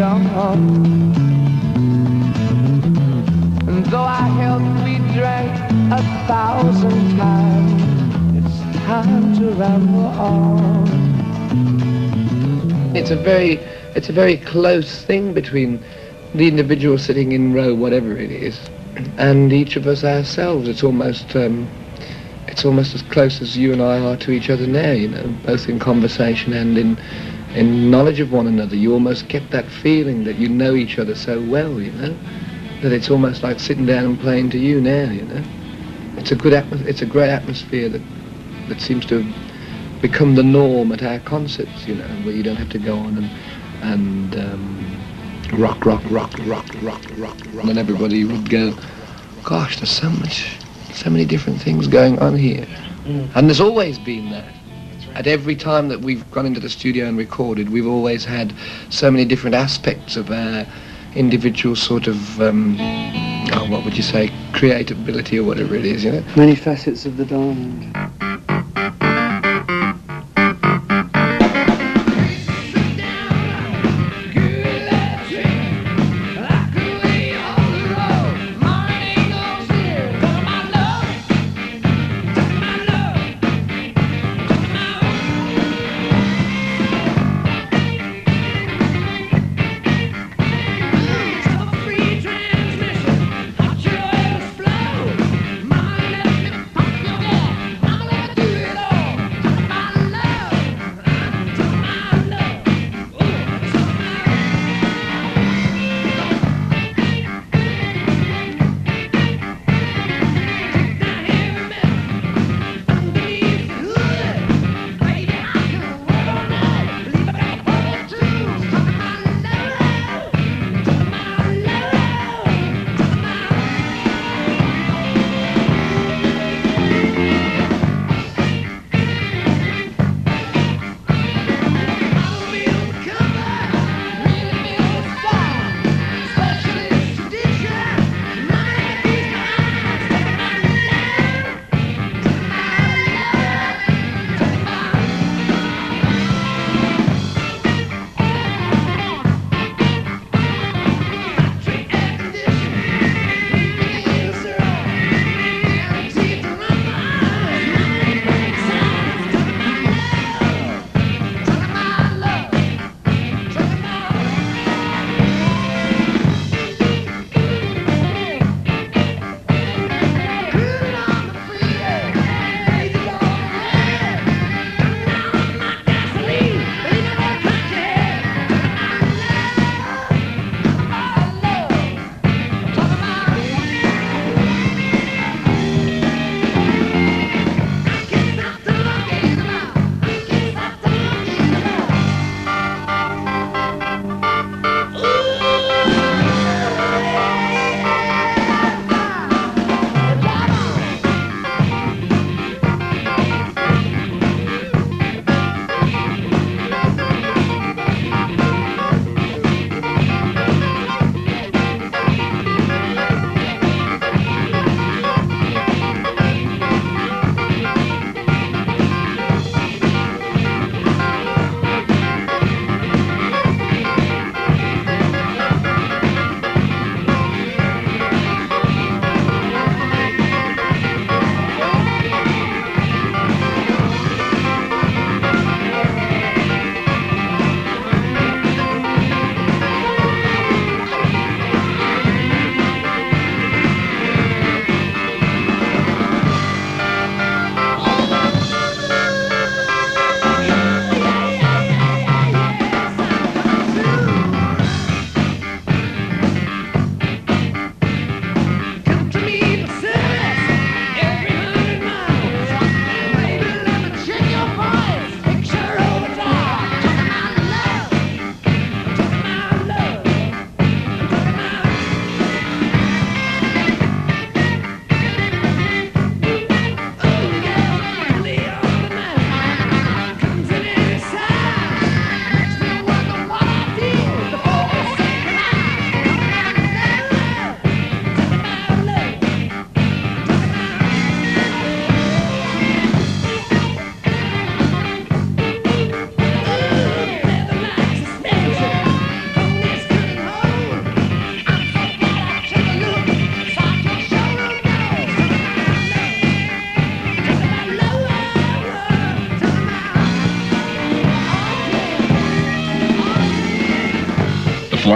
[0.00, 1.14] And
[3.86, 4.06] though
[5.12, 5.50] drank
[5.92, 7.82] a thousand times,
[8.38, 10.86] it's time to ramble on.
[12.94, 13.54] It's a very,
[13.96, 15.82] it's a very close thing between
[16.32, 18.56] the individual sitting in row, whatever it is,
[19.16, 20.68] and each of us ourselves.
[20.68, 21.68] It's almost, um,
[22.46, 24.92] it's almost as close as you and I are to each other now.
[24.92, 26.96] You know, both in conversation and in,
[27.54, 28.76] in knowledge of one another.
[28.76, 31.80] You almost get that feeling that you know each other so well.
[31.80, 32.16] You know,
[32.82, 35.10] that it's almost like sitting down and playing to you now.
[35.10, 35.42] You know,
[36.16, 38.02] it's a good atmos- It's a great atmosphere that,
[38.68, 42.56] that seems to have become the norm at our concerts, you know, where you don't
[42.56, 43.30] have to go on and
[43.80, 45.00] and um,
[45.52, 48.74] rock, rock, rock, rock, rock, rock, rock, and everybody would go,
[49.44, 50.56] "Gosh, there's so much,
[50.92, 52.66] so many different things going on here,"
[53.34, 54.52] and there's always been that.
[55.14, 58.52] At every time that we've gone into the studio and recorded, we've always had
[58.90, 60.66] so many different aspects of our
[61.14, 62.76] individual sort of, um,
[63.52, 66.24] oh, what would you say, creativity or whatever it is, you know.
[66.36, 68.27] Many facets of the diamond.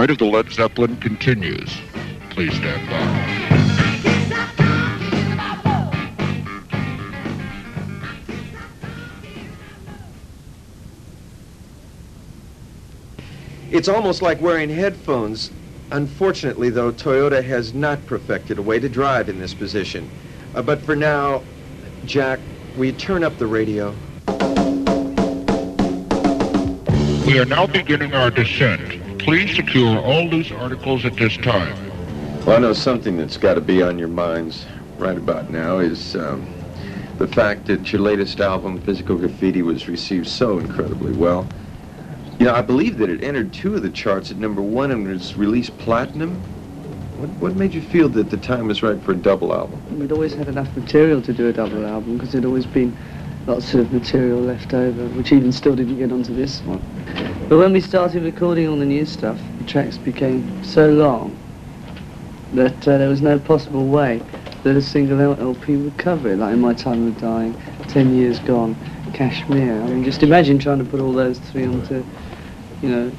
[0.03, 1.77] Flight of the Led Zeppelin continues.
[2.31, 2.99] Please stand by.
[13.71, 15.51] It's almost like wearing headphones.
[15.91, 20.11] Unfortunately, though, Toyota has not perfected a way to drive in this position.
[20.53, 21.41] Uh, but for now,
[22.05, 22.41] Jack,
[22.75, 23.95] we turn up the radio.
[27.25, 29.02] We are now beginning our descent.
[29.23, 31.73] Please secure all loose articles at this time.
[32.45, 34.65] Well, I know something that's got to be on your minds
[34.97, 36.45] right about now is um,
[37.19, 41.47] the fact that your latest album, Physical Graffiti, was received so incredibly well.
[42.37, 45.07] You know, I believe that it entered two of the charts at number one and
[45.07, 46.35] was released platinum.
[47.17, 49.99] What, what made you feel that the time was right for a double album?
[49.99, 52.97] We'd always had enough material to do a double album because it'd always been
[53.47, 56.81] lots of material left over, which even still didn't get onto this one.
[57.49, 61.37] But when we started recording all the new stuff, the tracks became so long
[62.53, 64.21] that uh, there was no possible way
[64.63, 66.37] that a single LP would cover it.
[66.37, 68.75] Like in My Time of Dying, Ten Years Gone,
[69.13, 69.81] Kashmir.
[69.81, 72.05] I mean, just imagine trying to put all those three onto,
[72.81, 73.11] you know,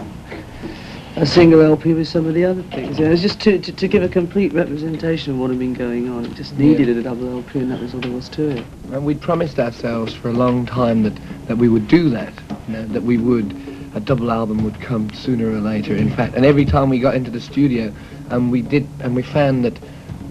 [1.17, 2.99] a single LP with some of the other things.
[2.99, 5.59] You know, it was just to, to, to give a complete representation of what had
[5.61, 6.25] been going on.
[6.25, 8.65] It just needed a double LP, and that was all there was to it.
[8.91, 11.15] And we'd promised ourselves for a long time that,
[11.47, 12.33] that we would do that,
[12.67, 13.55] you know, that we would,
[13.95, 16.35] a double album would come sooner or later, in fact.
[16.35, 17.93] And every time we got into the studio,
[18.31, 19.79] and we did, and we found that,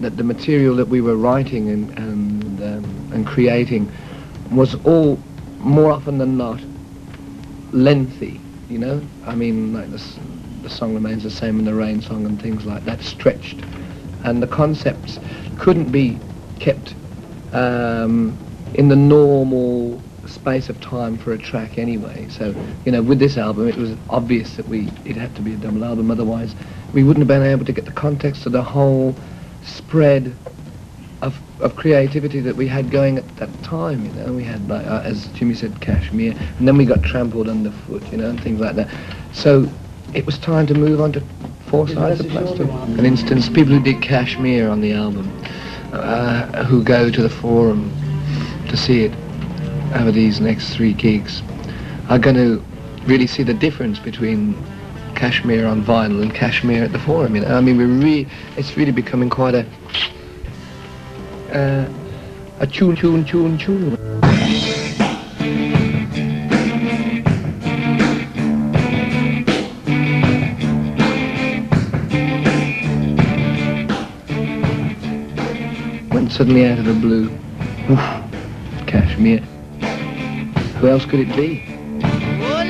[0.00, 3.90] that the material that we were writing and, and, um, and creating
[4.50, 5.18] was all,
[5.60, 6.60] more often than not,
[7.72, 9.00] lengthy, you know?
[9.26, 10.18] I mean, like the, s-
[10.64, 13.62] the song remains the same in the rain song and things like that, stretched.
[14.24, 15.20] And the concepts
[15.58, 16.18] couldn't be
[16.58, 16.94] kept
[17.52, 18.36] um,
[18.74, 22.26] in the normal space of time for a track anyway.
[22.28, 22.54] So,
[22.84, 25.56] you know, with this album, it was obvious that we it had to be a
[25.56, 26.10] double album.
[26.10, 26.54] Otherwise,
[26.92, 29.14] we wouldn't have been able to get the context of the whole
[29.62, 30.34] spread
[31.22, 34.04] of, of creativity that we had going at that time.
[34.04, 37.48] You know, we had, like, uh, as Jimmy said, Kashmir, and then we got trampled
[37.48, 38.88] underfoot, you know, and things like that.
[39.32, 39.68] So,
[40.14, 41.20] it was time to move on to
[41.66, 42.68] four sides of plastic.
[42.98, 45.30] An instance, people who did Kashmir on the album,
[45.92, 47.92] uh, who go to the forum
[48.68, 49.12] to see it
[49.94, 51.42] over these next three gigs,
[52.08, 52.64] are going to
[53.06, 54.56] really see the difference between
[55.14, 57.34] Kashmir on vinyl and Kashmir at the forum.
[57.34, 59.66] You know, I mean, we really, it's really becoming quite a
[61.52, 61.88] uh,
[62.60, 64.23] a tune, tune, tune, tune.
[76.34, 77.30] Suddenly out of the blue,
[77.88, 79.38] oof, Kashmir.
[80.80, 81.62] Who else could it be?
[82.42, 82.64] Oh,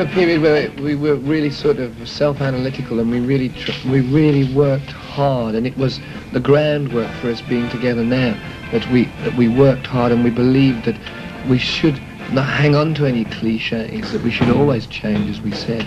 [0.00, 3.52] a period where we were really sort of self-analytical and we really
[3.84, 6.00] we really worked hard and it was
[6.32, 8.34] the groundwork for us being together now
[8.70, 10.96] that we that we worked hard and we believed that
[11.44, 12.00] we should
[12.32, 15.86] not hang on to any cliches that we should always change as we said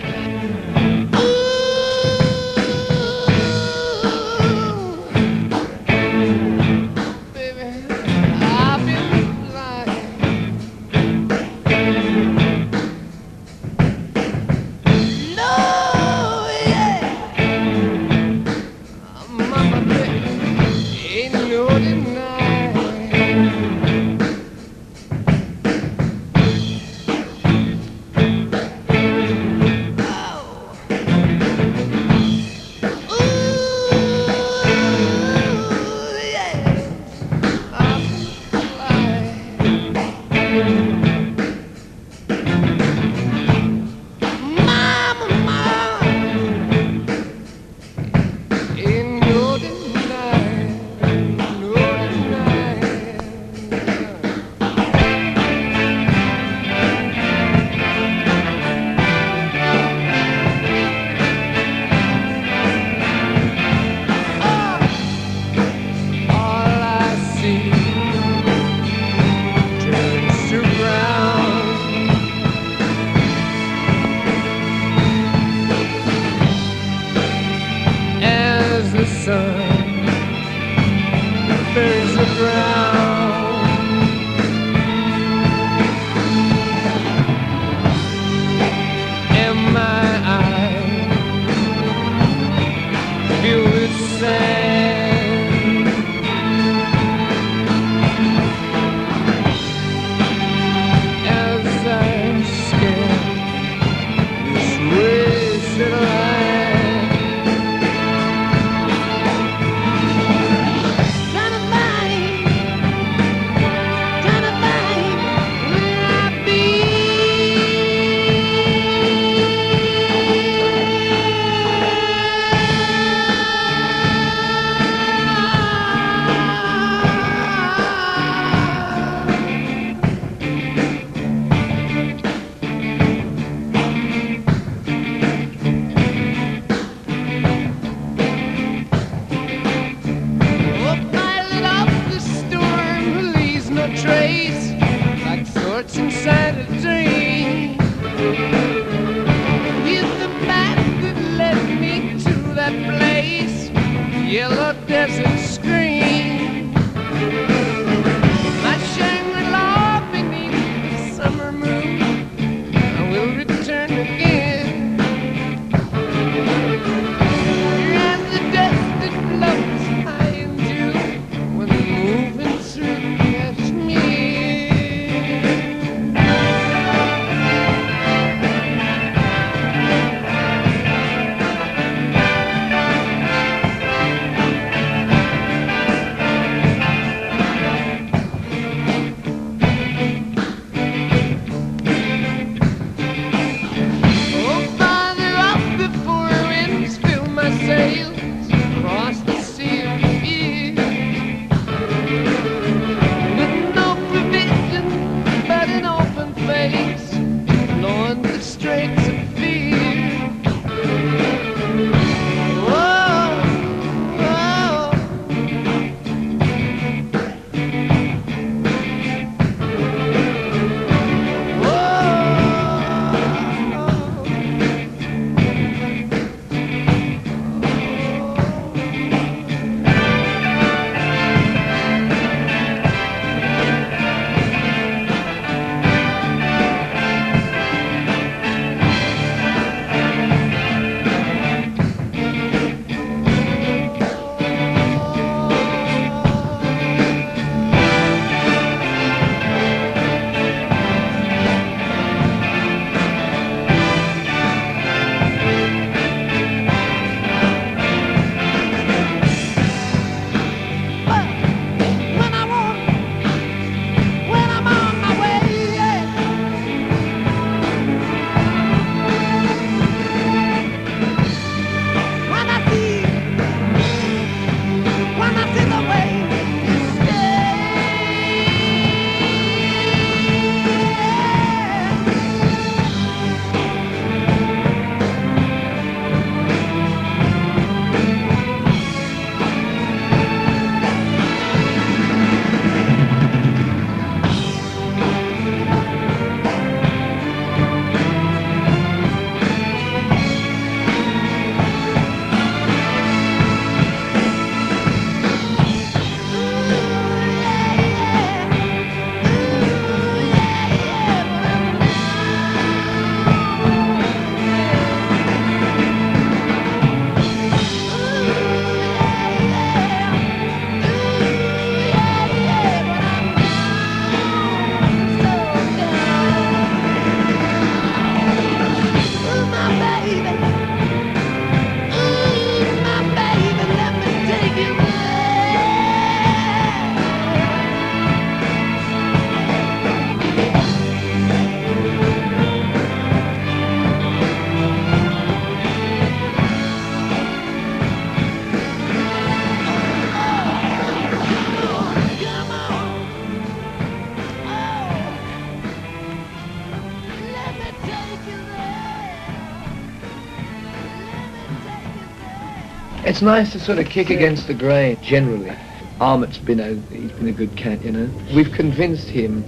[363.14, 365.52] It's nice to sort of kick against the grain, generally.
[366.00, 368.10] Ahmet's been a, he's been a good cat, you know.
[368.34, 369.44] We've convinced him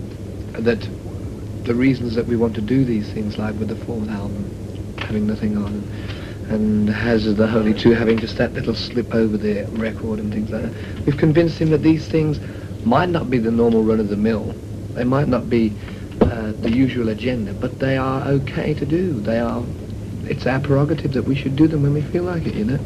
[0.57, 0.89] that
[1.64, 4.49] the reasons that we want to do these things, like with the fourth album,
[4.99, 5.85] having nothing on,
[6.49, 10.53] and Has the Holy Two having just that little slip over the record and things
[10.53, 10.73] like that,
[11.05, 12.39] we've convinced him that these things
[12.85, 14.55] might not be the normal run of the mill.
[14.95, 15.75] They might not be
[16.21, 19.21] uh, the usual agenda, but they are okay to do.
[19.23, 19.64] They are,
[20.29, 22.79] it's our prerogative that we should do them when we feel like it, you know?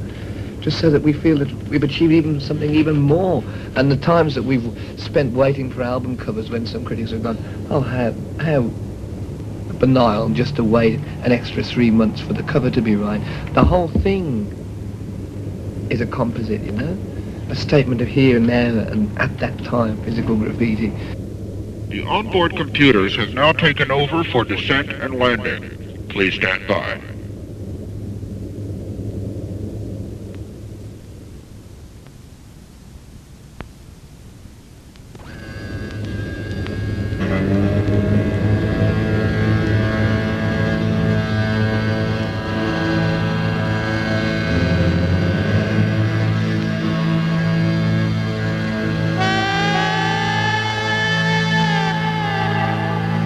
[0.60, 3.42] Just so that we feel that we've achieved even something even more.
[3.76, 7.38] And the times that we've spent waiting for album covers when some critics have gone,
[7.70, 8.70] oh, how, how
[9.80, 13.20] banal just to wait an extra three months for the cover to be right.
[13.54, 14.46] The whole thing
[15.90, 16.96] is a composite, you know?
[17.48, 20.92] A statement of here and there and at that time, physical graffiti.
[21.88, 26.06] The onboard computers have now taken over for descent and landing.
[26.10, 27.00] Please stand by.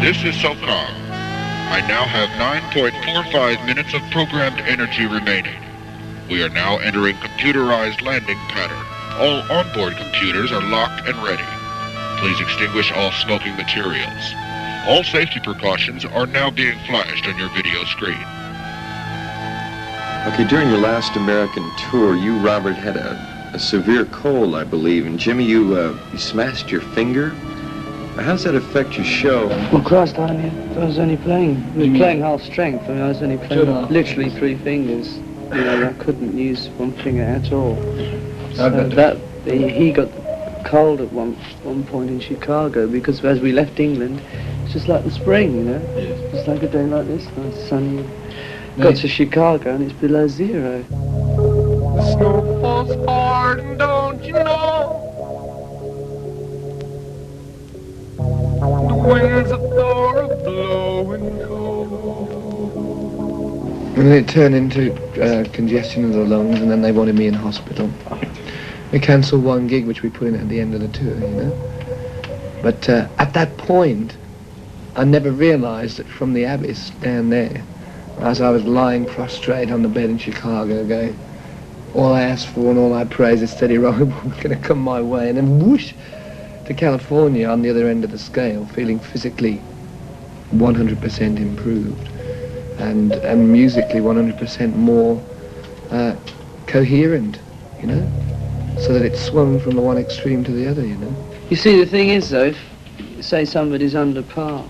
[0.04, 0.92] This is SOCOM.
[1.72, 2.28] I now have
[2.76, 5.56] 9.45 minutes of programmed energy remaining.
[6.28, 8.84] We are now entering computerized landing pattern.
[9.18, 11.48] All onboard computers are locked and ready.
[12.20, 14.34] Please extinguish all smoking materials.
[14.86, 18.20] All safety precautions are now being flashed on your video screen.
[20.28, 25.06] Okay, during your last American tour, you, Robert, had a, a severe cold, I believe,
[25.06, 27.34] and Jimmy, you, uh, you smashed your finger.
[28.16, 29.48] How does that affect your show?
[29.72, 30.48] Well, Christ, I, only,
[30.80, 31.96] I was only playing, I was mm.
[31.96, 32.84] playing half strength.
[32.84, 33.82] I mean, I was only playing Sure.
[33.86, 35.16] literally three fingers.
[35.52, 37.76] You know, I couldn't use one finger at all.
[38.54, 40.08] So got- that, he, he got
[40.64, 41.32] cold at one,
[41.64, 44.22] one point in Chicago because as we left England,
[44.62, 46.30] it's just like the spring, you know?
[46.30, 48.08] Just like a day like this, nice sunny.
[48.78, 50.82] Got to Chicago and it's below zero.
[50.82, 55.03] The snow falls hard, and don't you know?
[59.04, 62.30] Winds of Thor are blowing cold.
[63.96, 67.26] And then it turned into uh, congestion of the lungs, and then they wanted me
[67.26, 67.90] in hospital.
[68.92, 71.28] We cancelled one gig, which we put in at the end of the tour, you
[71.28, 72.60] know.
[72.62, 74.16] But uh, at that point,
[74.96, 77.62] I never realised that from the abyss down there,
[78.20, 81.18] as I was lying prostrate on the bed in Chicago, going,
[81.94, 85.00] all I ask for and all I pray is steady rocket going to come my
[85.00, 85.92] way, and then whoosh
[86.66, 89.60] to California on the other end of the scale, feeling physically
[90.52, 92.08] 100% improved
[92.78, 95.22] and and musically 100% more
[95.90, 96.14] uh,
[96.66, 97.38] coherent,
[97.80, 101.30] you know, so that it swung from the one extreme to the other, you know.
[101.50, 102.58] You see, the thing is, though, if,
[103.20, 104.64] say somebody's under par,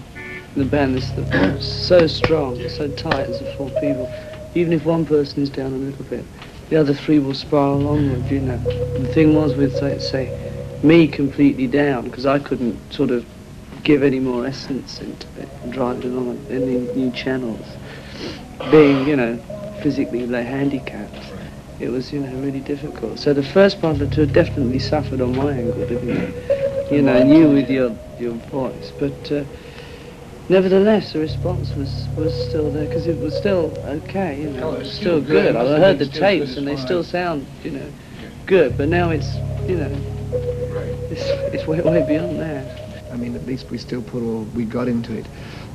[0.57, 4.11] the band is the, so strong, so tight as the four people,
[4.55, 6.25] even if one person is down a little bit,
[6.69, 8.59] the other three will spiral onward, you know.
[8.99, 10.54] The thing was with, say, say
[10.85, 13.25] me completely down, because I couldn't sort of
[13.83, 17.67] give any more essence into it, and drive it along any new channels.
[18.71, 19.39] Being, you know,
[19.83, 21.19] physically handicapped,
[21.81, 23.19] it was, you know, really difficult.
[23.19, 26.93] So the first part of the tour definitely suffered on my angle, didn't it?
[26.93, 29.45] You know, you with your your voice, but uh,
[30.49, 34.41] nevertheless, the response was was still there because it was still okay.
[34.41, 35.55] You know, it was still still good.
[35.55, 35.57] good.
[35.57, 37.93] I heard the tapes, and they still sound, you know,
[38.47, 38.77] good.
[38.77, 39.35] But now it's,
[39.67, 40.14] you know,
[41.15, 43.13] it's it's way way beyond that.
[43.13, 45.27] I mean, at least we still put all we got into it.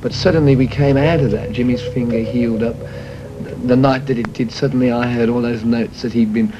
[0.02, 1.52] But suddenly we came out of that.
[1.52, 2.76] Jimmy's finger healed up.
[2.78, 6.52] The, the night that it did, suddenly I heard all those notes that he'd been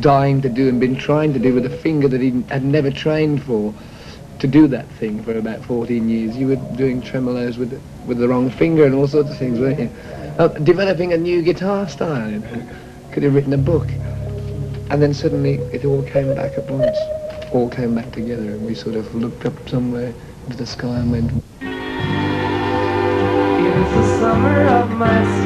[0.00, 2.90] dying to do and been trying to do with a finger that he had never
[2.90, 3.72] trained for
[4.40, 6.36] to do that thing for about 14 years.
[6.36, 9.78] You were doing tremolos with with the wrong finger and all sorts of things, weren't
[9.78, 9.90] you?
[10.38, 12.42] Uh, developing a new guitar style.
[13.12, 13.88] Could have written a book.
[14.90, 16.96] And then suddenly it all came back at once.
[17.56, 20.12] All came back together and we sort of looked up somewhere
[20.44, 21.32] into the sky and went,
[23.62, 25.45] It's the summer of my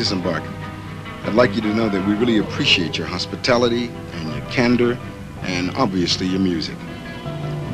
[0.00, 0.42] disembark,
[1.24, 4.96] I'd like you to know that we really appreciate your hospitality and your candor
[5.42, 6.78] and obviously your music.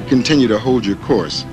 [0.00, 1.44] You Continue to hold your course,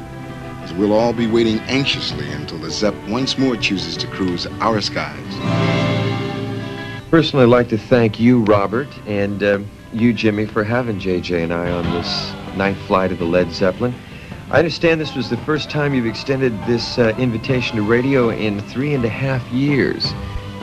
[0.63, 4.81] as we'll all be waiting anxiously until the Zepp once more chooses to cruise our
[4.81, 5.35] skies.
[7.11, 11.53] Personally, I'd like to thank you, Robert, and um, you, Jimmy, for having JJ and
[11.53, 13.93] I on this ninth flight of the Led Zeppelin.
[14.49, 18.59] I understand this was the first time you've extended this uh, invitation to radio in
[18.59, 20.11] three and a half years,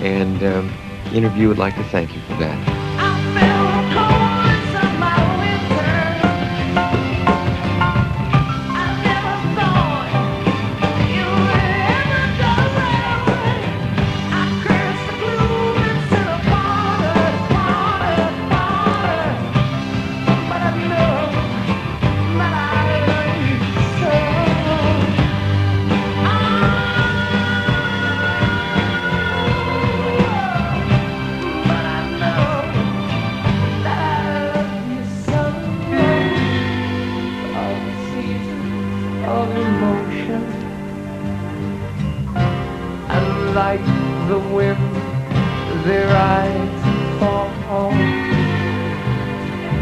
[0.03, 0.69] and um,
[1.07, 2.80] Innerview would like to thank you for that.
[43.67, 43.85] Like
[44.31, 44.81] the wind
[45.85, 46.81] their eyes
[47.21, 47.91] fall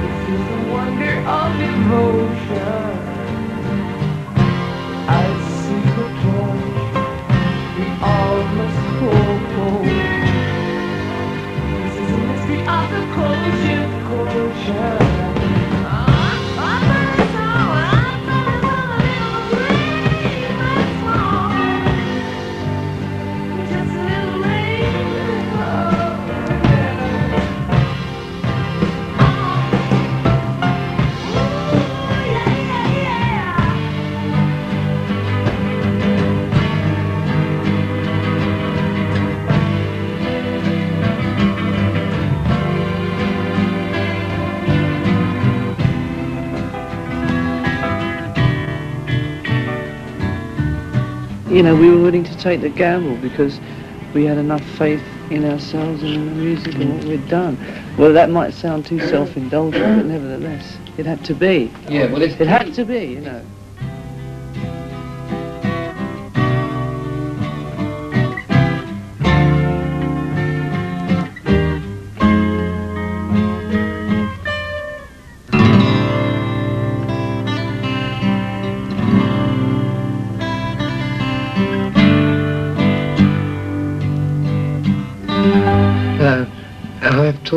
[0.01, 2.88] this is the wonder of emotion
[51.59, 53.59] you know, we were willing to take the gamble because
[54.15, 57.59] we had enough faith in ourselves and in the music and what we'd done.
[57.99, 61.73] Well, that might sound too self-indulgent, but nevertheless, it had to be.
[61.89, 63.43] Yeah, well, it's- it had to be, you know.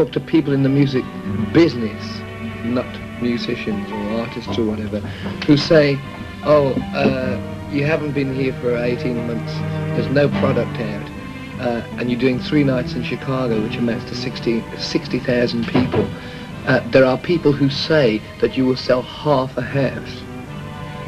[0.02, 1.06] I've to people in the music
[1.54, 2.22] business,
[2.64, 2.88] not
[3.22, 5.00] musicians or artists or whatever,
[5.46, 5.96] who say,
[6.44, 9.54] oh, uh, you haven't been here for 18 months,
[9.96, 11.10] there's no product out,
[11.62, 16.08] uh, and you're doing three nights in Chicago, which amounts to 60 60,000 people.
[16.66, 20.24] Uh, there are people who say that you will sell half a house.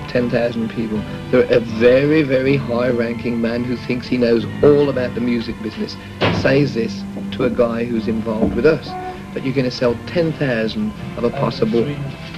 [0.10, 1.02] 10,000 people.
[1.32, 5.98] There a very, very high-ranking man who thinks he knows all about the music business
[6.44, 7.02] says this
[7.34, 8.88] to a guy who's involved with us,
[9.34, 11.88] that you're going to sell 10,000 of a possible,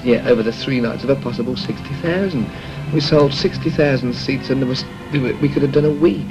[0.03, 2.49] yeah, over the three nights of a possible 60,000.
[2.93, 6.27] We sold 60,000 seats and there was, we could have done a week.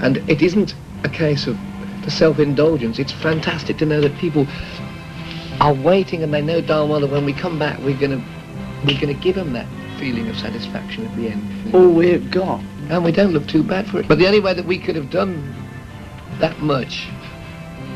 [0.00, 1.58] And it isn't a case of
[2.04, 2.98] the self-indulgence.
[2.98, 4.46] It's fantastic to know that people
[5.60, 8.24] are waiting and they know darn well that when we come back, we're going to,
[8.84, 9.66] we're going to give them that
[9.98, 11.74] feeling of satisfaction at the end.
[11.74, 12.60] All we've got.
[12.90, 14.08] And we don't look too bad for it.
[14.08, 15.54] But the only way that we could have done
[16.38, 17.08] that much.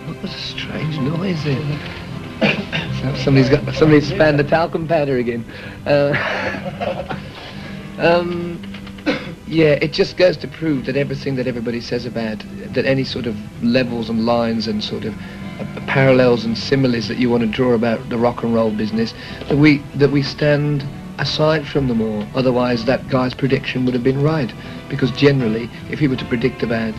[0.09, 3.16] What a strange noise there?
[3.16, 5.44] somebody's got somebody's spanned the talcum powder again.
[5.86, 7.18] Uh,
[7.98, 8.60] um,
[9.47, 12.43] yeah, it just goes to prove that everything that everybody says about
[12.74, 15.14] that any sort of levels and lines and sort of
[15.60, 19.12] uh, parallels and similes that you want to draw about the rock and roll business,
[19.48, 20.85] that we that we stand
[21.18, 22.26] aside from them all.
[22.35, 24.52] Otherwise, that guy's prediction would have been right.
[24.89, 26.94] Because generally, if he were to predict about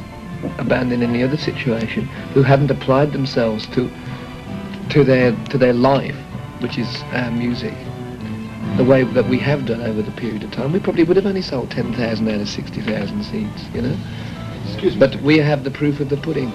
[0.57, 3.89] a band in any other situation who hadn't applied themselves to
[4.89, 6.15] to their to their life,
[6.61, 7.73] which is our music,
[8.77, 11.25] the way that we have done over the period of time, we probably would have
[11.25, 13.97] only sold 10,000 out of 60,000 seats, you know?
[14.97, 16.51] But we have the proof of the pudding.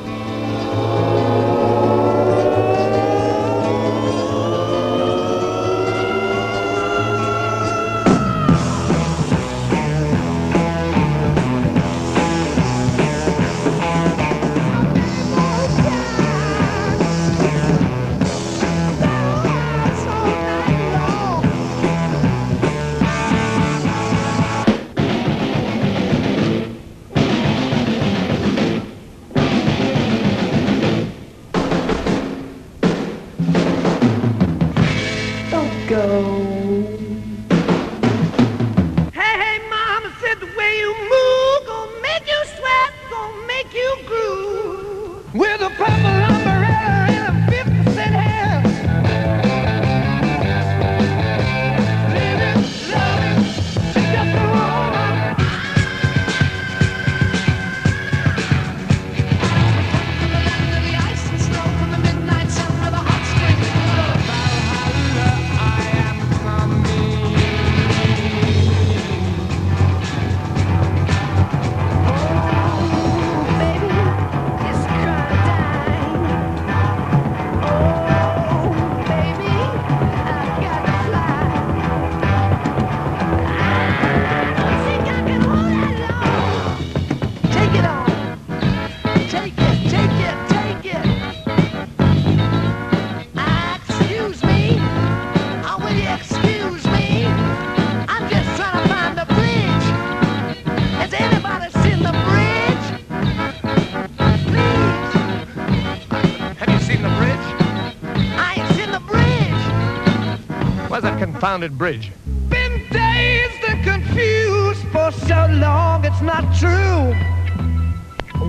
[111.45, 112.11] Confounded bridge?
[112.49, 117.13] Been dazed and confused for so long, it's not true.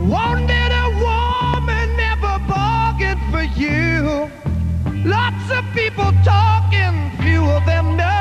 [0.07, 4.31] Wanted a woman, never bargained for you.
[5.03, 8.14] Lots of people talking, few of them know.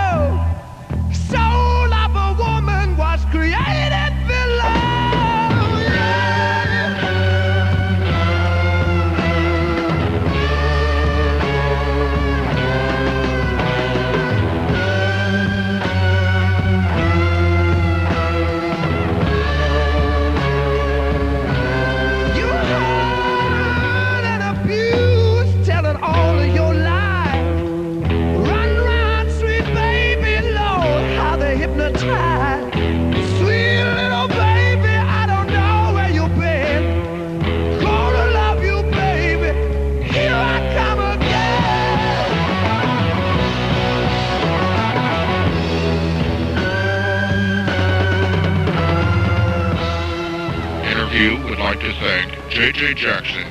[52.04, 52.92] Thank J.J.
[52.92, 53.46] Jackson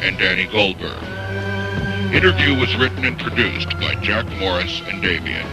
[0.00, 0.98] and Danny Goldberg.
[2.12, 5.46] Innerview was written and produced by Jack Morris and Davian.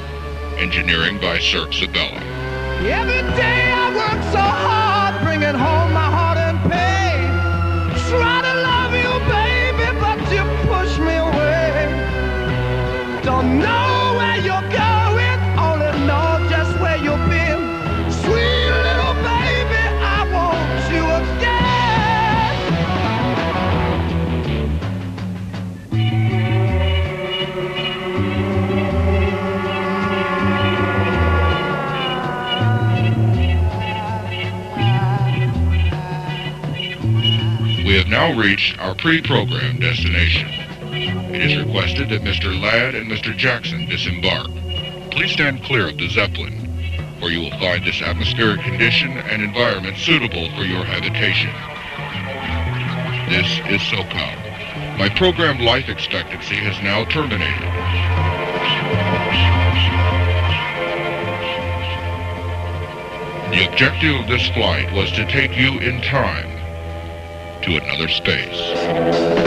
[0.57, 2.19] Engineering by Cirque Sabella.
[2.81, 4.78] Every day I work so hard,
[38.09, 40.49] now reached our pre-programmed destination.
[41.31, 42.59] It is requested that Mr.
[42.59, 43.37] Ladd and Mr.
[43.37, 44.47] Jackson disembark.
[45.11, 46.53] Please stand clear of the Zeppelin,
[47.19, 51.51] where you will find this atmospheric condition and environment suitable for your habitation.
[53.29, 54.97] This is SoCal.
[54.97, 57.69] My programmed life expectancy has now terminated.
[63.53, 66.48] The objective of this flight was to take you in time
[67.69, 69.38] to another space.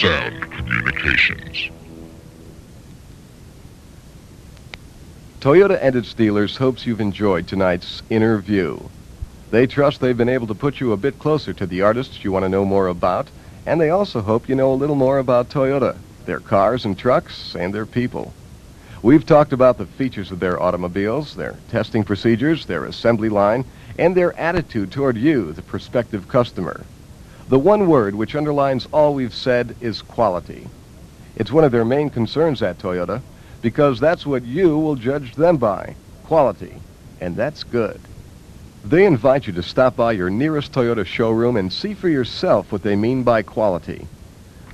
[0.00, 1.70] Sound communications.
[5.40, 8.76] Toyota and its dealers hopes you've enjoyed tonight's interview.
[9.52, 12.32] They trust they've been able to put you a bit closer to the artists you
[12.32, 13.30] want to know more about,
[13.66, 15.96] and they also hope you know a little more about Toyota,
[16.26, 18.34] their cars and trucks, and their people.
[19.02, 23.64] We've talked about the features of their automobiles, their testing procedures, their assembly line,
[23.96, 26.84] and their attitude toward you, the prospective customer.
[27.48, 30.66] The one word which underlines all we've said is quality.
[31.36, 33.20] It's one of their main concerns at Toyota
[33.60, 35.94] because that's what you will judge them by
[36.24, 36.74] quality.
[37.20, 38.00] And that's good.
[38.84, 42.82] They invite you to stop by your nearest Toyota showroom and see for yourself what
[42.82, 44.06] they mean by quality.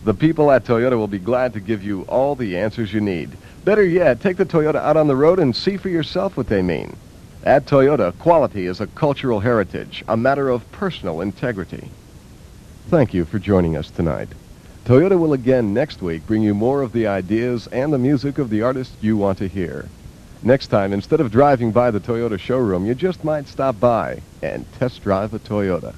[0.04, 3.30] The people at Toyota will be glad to give you all the answers you need.
[3.64, 6.62] Better yet, take the Toyota out on the road and see for yourself what they
[6.62, 6.96] mean.
[7.44, 11.90] At Toyota, quality is a cultural heritage, a matter of personal integrity.
[12.90, 14.26] Thank you for joining us tonight.
[14.84, 18.50] Toyota will again next week bring you more of the ideas and the music of
[18.50, 19.88] the artists you want to hear.
[20.42, 24.66] Next time, instead of driving by the Toyota showroom, you just might stop by and
[24.72, 25.94] test drive a Toyota.